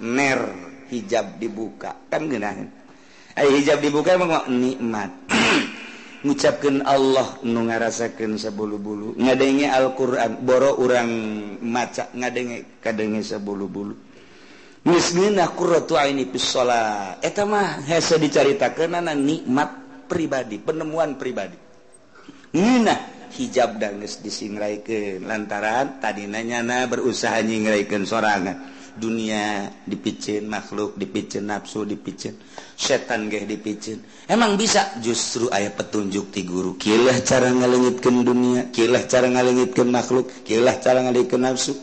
[0.00, 0.40] ner
[0.88, 2.08] hijab dibuka.
[2.08, 2.70] Kan genahin
[3.36, 5.10] ayah hijab dibuka emang nikmat.
[6.24, 11.10] ngucapkan Allah nu ngarasakan sebulu-bulu ngadenge Alquran boro orang
[11.62, 14.08] maca ngadenge kadenge sebulu-bulu
[14.88, 17.20] misminah qurratu aini shalah.
[17.20, 19.70] Eta mah hese dicaritakeunana nikmat
[20.08, 21.60] pribadi penemuan pribadi.
[22.56, 22.96] Ngina
[23.36, 28.56] hijab dan geus disingraikeun lantaran tadi nanya na berusaha nyingraikeun sorangan.
[28.98, 32.34] dunia dipicin makhluk dipicin nafsu dipicin
[32.78, 34.02] setan geh dipicin.
[34.26, 34.98] Emang bisa?
[35.02, 36.78] Justru ayah petunjuk ti guru.
[36.78, 41.74] Kilah cara ngalengitkan dunia kilah cara ngalengitkan makhluk kilah cara ngalengitkan nafsu.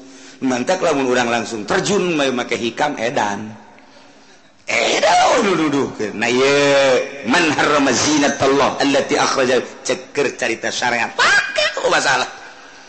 [0.44, 3.56] Mantap lamun orang langsung terjun mau make hikam edan.
[4.66, 6.58] Edan duduh nah ye
[7.30, 9.64] man harrama zinat Allah allati akhraja.
[9.84, 11.16] Ceker cerita syariat.
[11.16, 12.30] Pakai kok masalah.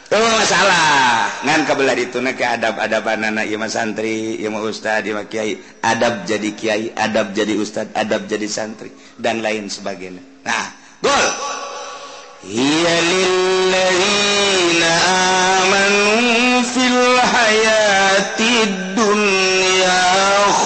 [0.07, 1.27] Oh, salah.
[1.43, 5.59] Ngan kebelah itu ke adab-ada banana Imam santri Imam Ustad Imam Kiai.
[5.83, 10.23] Adab jadi Kiai adab jadi Ustad adab jadi santri dan lain sebagainya.
[10.47, 10.67] Nah
[11.03, 11.27] gol.
[12.47, 14.93] Hiya lilladzina
[15.67, 20.03] amanu fil hayatid dunya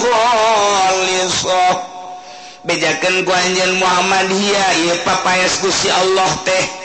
[0.05, 1.77] khalisah.
[2.61, 6.80] Bejakeun ku anjeun Muhammad hiya ieu papayas Si Allah teh.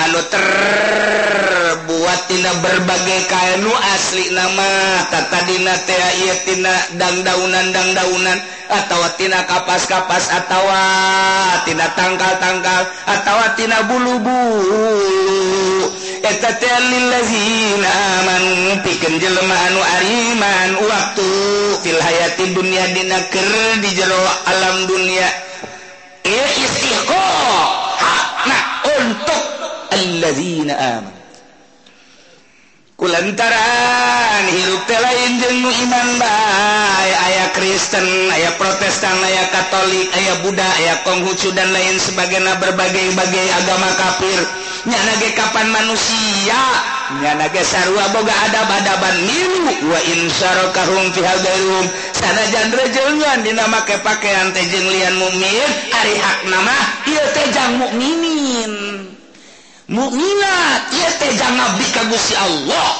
[0.00, 8.38] anu terbuat tidak berbagai kainu asli nama tatadina tetina dan daunan dan daunan
[9.20, 15.40] tina kapas-kapas atawatina tanggal-tanggal atawatina bulu-bulu
[19.68, 21.30] anu Ariman waktu
[21.84, 23.50] filhayati dunia dinaker
[23.84, 25.28] di jero alam dunia
[26.24, 27.79] istiqo
[29.90, 31.02] alladzina
[33.00, 41.00] kulantaran hidup lain jeung iman bae aya Kristen aya Protestan aya Katolik aya Buddha aya
[41.00, 44.40] Konghucu dan lain sebagainya berbagai-bagai agama kafir
[44.84, 46.60] nyana ge kapan manusia
[47.24, 53.96] nyana ge sarua boga adab-adaban milu wa in syarakarum fi hadarum sanajan rejeungan dina make
[54.04, 55.68] pakaian teh jeung lian mukmin
[56.04, 59.09] ari hakna mah ieu teh jang mukminin
[59.90, 60.82] mukminat
[61.50, 62.90] ngabdi kagusi Allah.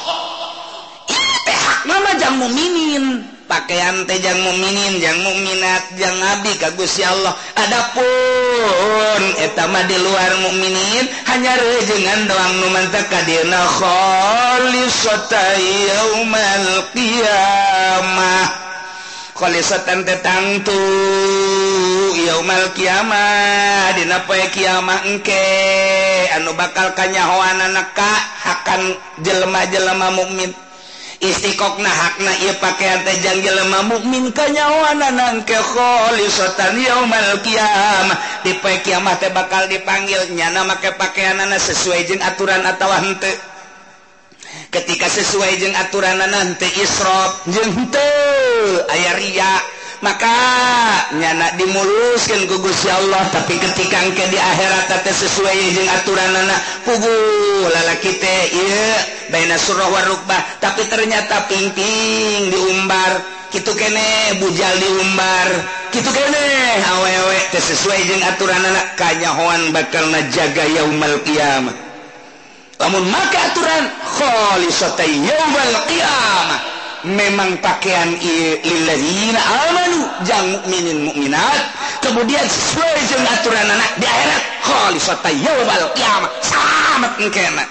[1.86, 3.24] Mama jang muminin.
[3.50, 7.34] Pakaian tejang muminin yang mukminat yang ngabdi kagusi Allah.
[7.58, 18.69] Adapun etama di luar mukminin hanya rejengan doang numanta kadina khalisatai yaumal qiyamah.
[19.40, 20.76] kolisatan tetangtu
[22.28, 25.40] yaumal kiamah dina poe kiamah engke.
[26.36, 28.12] Anu bakal kanyahoana neka
[28.44, 30.52] akan jelema-jelema mukmin.
[31.20, 38.44] Istiqokna hakna ieu pakaian teh jang jelema mukmin kanyahoan nangke kholisatan yaumal kiamah.
[38.44, 43.49] Di poe kiamah teh bakal dipanggil nyana make pakaianana sesuai jeung aturan atawa henteu.
[44.70, 47.42] ketika sesuai jeung aturan nanti Isra
[48.88, 49.54] aya Ria.
[50.00, 50.32] Maka
[51.12, 57.20] nyana dimuluskan gugus Ya Allah tapi ketika ke di akhirat sesuai jeung aturan anak kugu
[57.68, 58.48] lalaki teh
[59.60, 63.20] Surahbah tapi ternyata pingting diumbar.
[63.52, 65.48] Gitu kene bujal diumbar.
[65.92, 66.44] Gitu kene
[66.80, 71.89] awewek sesuai jeung aturan anak kanyahoan bakal najaga yaumal kiamat
[72.80, 73.84] namun maka aturan
[77.04, 78.08] memang pakaian
[79.36, 81.60] amanu jang mukminin mukminat
[82.00, 86.30] kemudian sesuai dengan aturan anak di akhirat khalisata yaumil qiyamah.
[86.40, 87.64] Selamat engkena.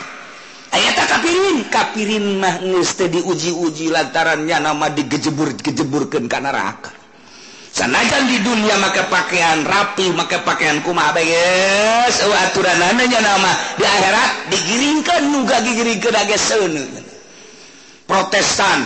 [0.70, 2.62] Ayat kafirin, kafirin mah
[3.10, 6.98] diuji-uji lantarannya nama digejebur-gejeburkan ke neraka.
[7.80, 13.55] sanajan di dunia maka pakaian rapi maka pakaian kuma beges oh, aturan nya nama.
[13.80, 16.75] Di akhirat digiringkan nuga digiringkan agak seun.
[18.03, 18.84] Protestan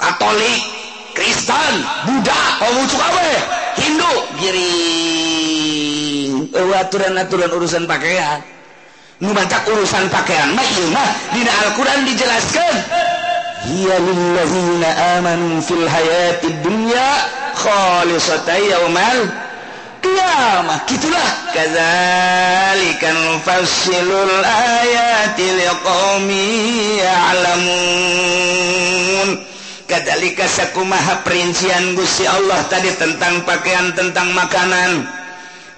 [0.00, 0.64] katolik
[1.12, 3.32] kristen buddha pemucu awe
[3.76, 6.32] hindu giring.
[6.56, 8.40] Oh, aturan-aturan urusan pakaian.
[9.20, 11.04] Nu urusan pakaian mah ieu mah.
[11.36, 12.74] Dina Al-Qur'an dijelaskan
[13.70, 14.88] hiya lillazina
[15.22, 17.06] amanu fil hayati dunya
[17.54, 19.30] khalisatan yaumal
[20.02, 28.50] qiyamah kitulah kadzalika nufassilul ayati liqaumin ya'lamun
[29.86, 35.19] kadzalika sakumaha perincian Gusti Allah tadi tentang pakaian tentang makanan.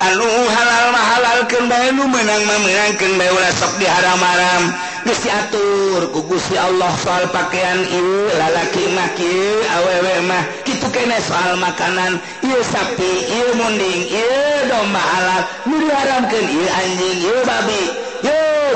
[0.03, 4.63] anu halal mahalal baru menang memenangkan baula sok di haram-haram
[5.07, 10.43] geus diatur ku Gusti Allah soal pakaian ieu lalaki mah kieu awewe mah.
[10.63, 15.43] Kitu kene soal makanan ieu sapi ieu munding ieu domba halal.
[15.67, 18.02] Nu diharamkeun ieu anjing ieu babi.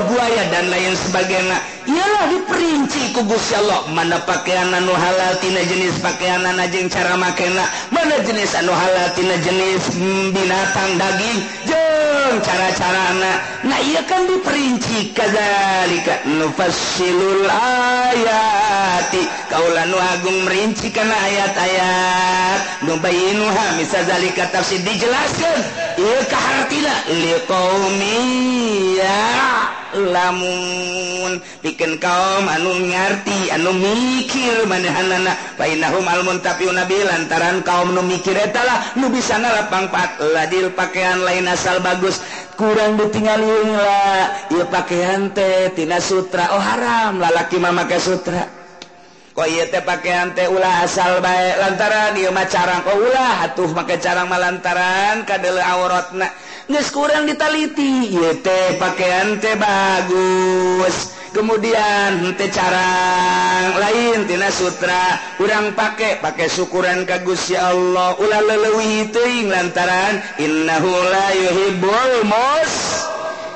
[0.05, 1.59] buaya dan lain sebagainya.
[1.87, 3.87] Ialah diperinci kugus Allah.
[3.95, 7.65] Mana pakaian anu halaltina jenis pakaian anjing cara makena.
[7.95, 11.41] Mana jenis anu halaltina jenis hmm, binatang daging
[11.71, 19.23] jeng cara-cara anak nah ia kan diperinci kadalika nufasilul ayati.
[19.51, 22.87] Kaulah nu agung merinci karena ayat-ayat.
[22.87, 25.59] Nubayinuha zalika tafsir dijelaskan.
[25.99, 28.19] Ia kahartina liqaumi
[28.99, 29.66] ya.
[29.99, 31.41] lamun.
[31.65, 38.37] Bikin kaum anu ngerti anu mikir manehana painahum almun tapi nabi lantaran kaum nu mikir
[38.37, 42.21] etalah nu bisa ngalapang pat ladil pakaian lain asal bagus.
[42.57, 46.53] Kurang ditinggalin lah ieu pakaian teh tina sutra.
[46.57, 48.66] Oh haram lalaki mah make sutra.
[49.37, 55.29] kote pakaian teh ulah asal baik lantaran Iuma carang kau ulah atuh make carang malantaran
[55.29, 56.33] lantaran aurat na
[56.65, 61.13] geus kurang ditaliti teh pakaian teh bagus.
[61.37, 68.17] Kemudian teh carang lain tina sutra kurang pakai pakai syukuran kagus ya Allah.
[68.17, 69.21] Ulah lelewi itu
[69.53, 73.05] lantaran innahu la yuhibbul mus.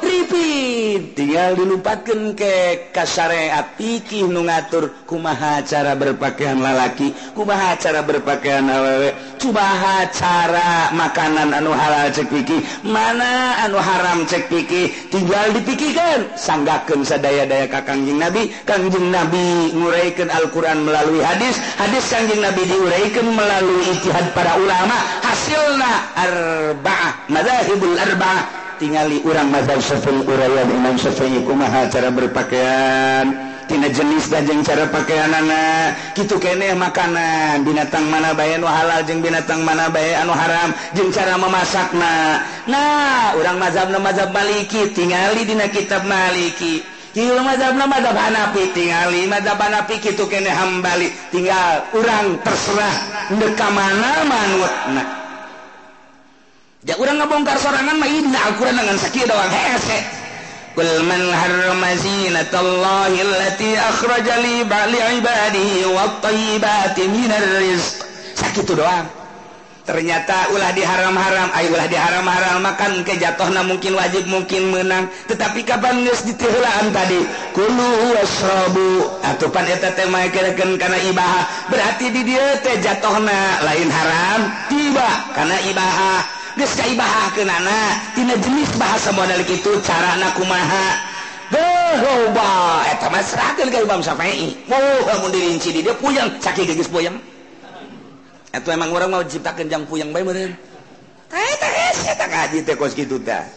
[0.00, 8.64] pripit tinggal dilupatkan ke kasareat pikih nu ngatur kumaha cara berpakaian lalaki kumaha cara berpakaian
[8.64, 16.32] awewe kumaha cara makanan anu halal cek pikih mana anu haram cek pikih tinggal dipikirkan
[16.40, 18.54] sanggakeun sadaya-daya ka Kangjeng Nabi.
[18.62, 21.58] Kangjing Nabi nguraikan Al-Qur'an melalui hadis.
[21.74, 24.94] Hadis kangjing Nabi diuraikan melalui ijtihad para ulama.
[25.26, 28.69] Hasilna arba'ah madzahibul arba'ah.
[28.80, 33.28] tinggali urang mazhab Syafi'i urayan Imam Syafi'i kumaha cara berpakaian
[33.68, 39.04] tina jenis dan jeung cara pakaian anak kitu kene makanan binatang mana bae anu halal
[39.04, 42.40] jeung binatang mana bae anu haram jeung cara memasakna.
[42.66, 46.80] Nah urang mazhab mazhab Maliki tingali dina kitab Maliki.
[47.12, 51.12] Kieu mazhabna mazhab Hanafi tingali mazhab Hanafi kitu kene Hambali.
[51.28, 52.96] Tinggal urang terserah
[53.36, 55.19] deka mana manutna.
[56.80, 60.00] Ja urang ngabongkar sorangan mah idna Al-Qur'an dengan sakit doang hese.
[60.72, 68.00] Qul man harrama zinatallahi allati akhraja li ba'li ibadihi wat-tayyibati minar rizq.
[68.32, 69.04] Sakitu doang.
[69.84, 75.12] Ternyata ulah diharam-haram, ay ulah diharam-haram makan ke jatuhna mungkin wajib mungkin menang.
[75.28, 77.20] Tetapi kapan geus ditihulaan tadi?
[77.52, 79.20] Kulu wasrabu.
[79.20, 81.42] Atupan eta teh mah kana ibaha.
[81.68, 84.40] Berarti di dieu teh jatuhna lain haram,
[84.72, 86.39] tiba kana ibaha.
[86.58, 90.86] Geskaibah ke nana Tina jenis bahasa modal itu cara anakku maha
[92.90, 93.06] Eta
[95.30, 97.18] dirinci dia puyang Caki gegis puyang
[98.50, 100.54] Eta emang orang mau ciptakan jang puyang baik meren
[101.30, 102.26] Eta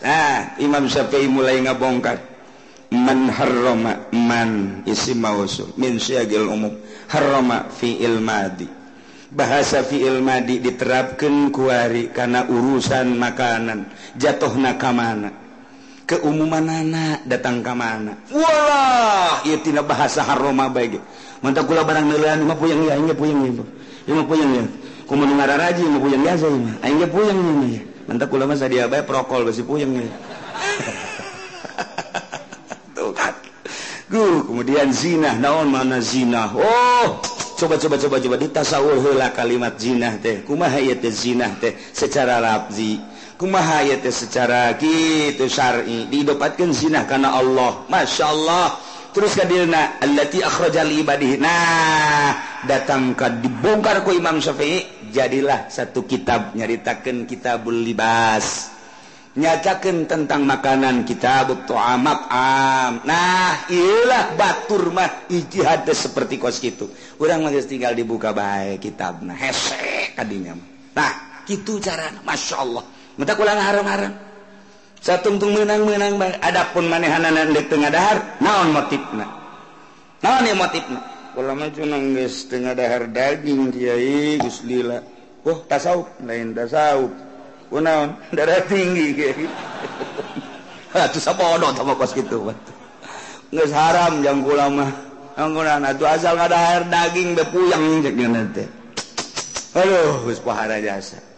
[0.01, 2.17] Nah Imam Syafi'i mulai ngabongkar.
[2.93, 6.77] Man harroma Man isi mausul Min syagil umum.
[7.09, 8.82] Harroma fi ilmadi
[9.33, 13.89] bahasa fi ilmadi diterapkan kuari karena urusan makanan.
[14.15, 15.43] Jatuh nakamana
[16.03, 18.13] keumuman anak datang ke mana?
[18.29, 20.99] Wah ya tidak bahasa harroma baik
[21.43, 23.51] mantap kula barang nelayan mah puyang ya ingat puyang ya
[24.15, 24.63] mah puyang ya
[25.03, 28.87] kumu ngara raji mah puyang biasa ya mah ingat puyang ya mantap kula mah sadia
[28.87, 30.07] bae prokol besi puyang ya
[34.13, 37.19] kemudian zina naon mana zina oh
[37.63, 40.43] coba-coba coba-coba ditasawur heula kalimat zinah teh.
[40.43, 41.71] Kumaha ieu teh zinah teh?
[41.95, 42.99] Secara lafzi.
[43.39, 46.11] Kumaha ieu teh secara kitu syar'i?
[46.11, 47.87] Diidopatkeun zinah kana Allah.
[47.87, 48.75] Masya Allah
[49.15, 51.39] terus kadirna allati akhrajal ibadihi.
[51.39, 52.35] Nah
[52.67, 58.72] datang ka dibongkar ku Imam Syafi'i jadilah satu kitab nyaritakeun kitabul libas.
[59.33, 62.93] nyacakan tentang makanan kita betul amat am.
[63.01, 69.33] Nah ilah batur mah ijihad seperti kos gitu orang mah tinggal dibuka baik kitab nah
[69.33, 70.53] hese kadinya
[70.93, 72.83] nah gitu cara masya Allah.
[73.13, 74.13] Minta kulang haram-haram
[75.03, 79.27] satu untung menang-menang adapun manehanan di tengah dahar naon motifna
[80.23, 80.99] naon ya motifna
[81.33, 83.97] ulama cuma nggak tengah dahar daging dia
[84.37, 85.01] gus lila.
[85.43, 87.32] Wah tasawuf lain tasawuf.
[87.73, 89.17] kunaon darah tinggi
[90.93, 92.53] bodoh sama kos gitu
[93.49, 94.93] nggak haram yang ulama
[95.33, 98.63] anggunan atuh asal nggak ada air daging bepuyang cek nanti
[99.73, 101.33] aduh gus pahara jasa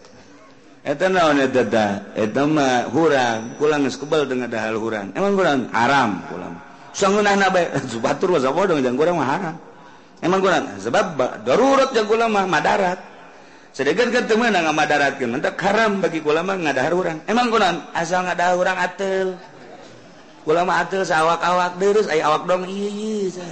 [0.86, 2.14] Eta naon eta ta?
[2.14, 5.10] Eta mah hurang, kulang geus kebal dengan dahal hurang.
[5.18, 6.54] Emang kurang haram kulang.
[6.94, 7.74] Sangeunahna bae
[8.06, 9.56] batur wa bodoh jangan kurang mah haram.
[10.22, 13.02] Emang kurang sebab darurat jangan kulang mah madarat.
[13.76, 19.36] sedekat temenang ngadarat mentak karam bagi ulama ngadahar orang emang kunan asal ngadah orang atel
[20.46, 22.64] ulama atel sawak-awak terus ay awak dong.
[22.64, 23.44] Iya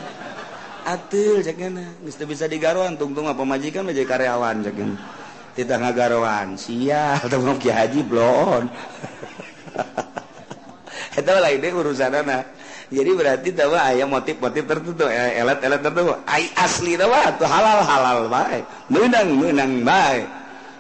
[0.87, 2.95] atel cekena geus bisa digaroan.
[2.95, 4.97] Tungtung apa majikan menjadi karyawan cekena
[5.55, 8.67] tidak ngagaruan sial temen ki haji blon
[11.19, 12.47] eta lain deh urusanana.
[12.95, 16.15] jadi berarti tahu ayam motif-motif tertentu eh, elat-elat tertentu.
[16.25, 20.25] Ay asli tahu tuh halal-halal baik menang-menang baik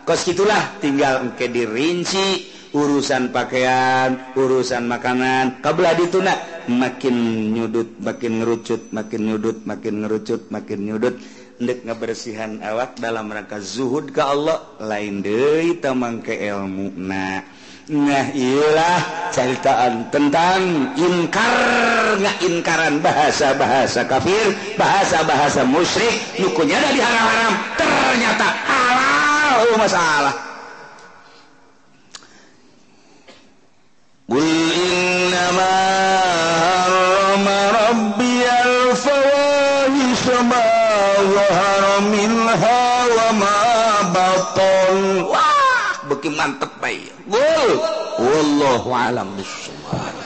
[0.06, 5.58] kos itulah tinggal engke dirinci urusan pakaian urusan makanan.
[5.58, 6.34] Kabelah dituna
[6.70, 7.16] makin
[7.50, 11.18] nyudut makin ngerucut makin nyudut makin ngerucut makin nyudut.
[11.54, 17.46] Ndek ngebersihan awak dalam rangka zuhud ke Allah lain deui tamang ke ilmu nah
[17.84, 28.46] Nah ialah ceritaan tentang inkar inkaran bahasa-bahasa kafir bahasa-bahasa musyrik nukunya ada di haram-haram ternyata
[28.64, 30.34] halal oh, masalah.
[34.32, 35.76] Qul innama
[36.56, 40.64] harrama rabbi al-fawahisha ma
[41.36, 42.93] zahara minha
[46.44, 47.08] mantep baik.
[47.24, 47.72] Gol.
[48.20, 50.23] Wallahu a'lam bishawab.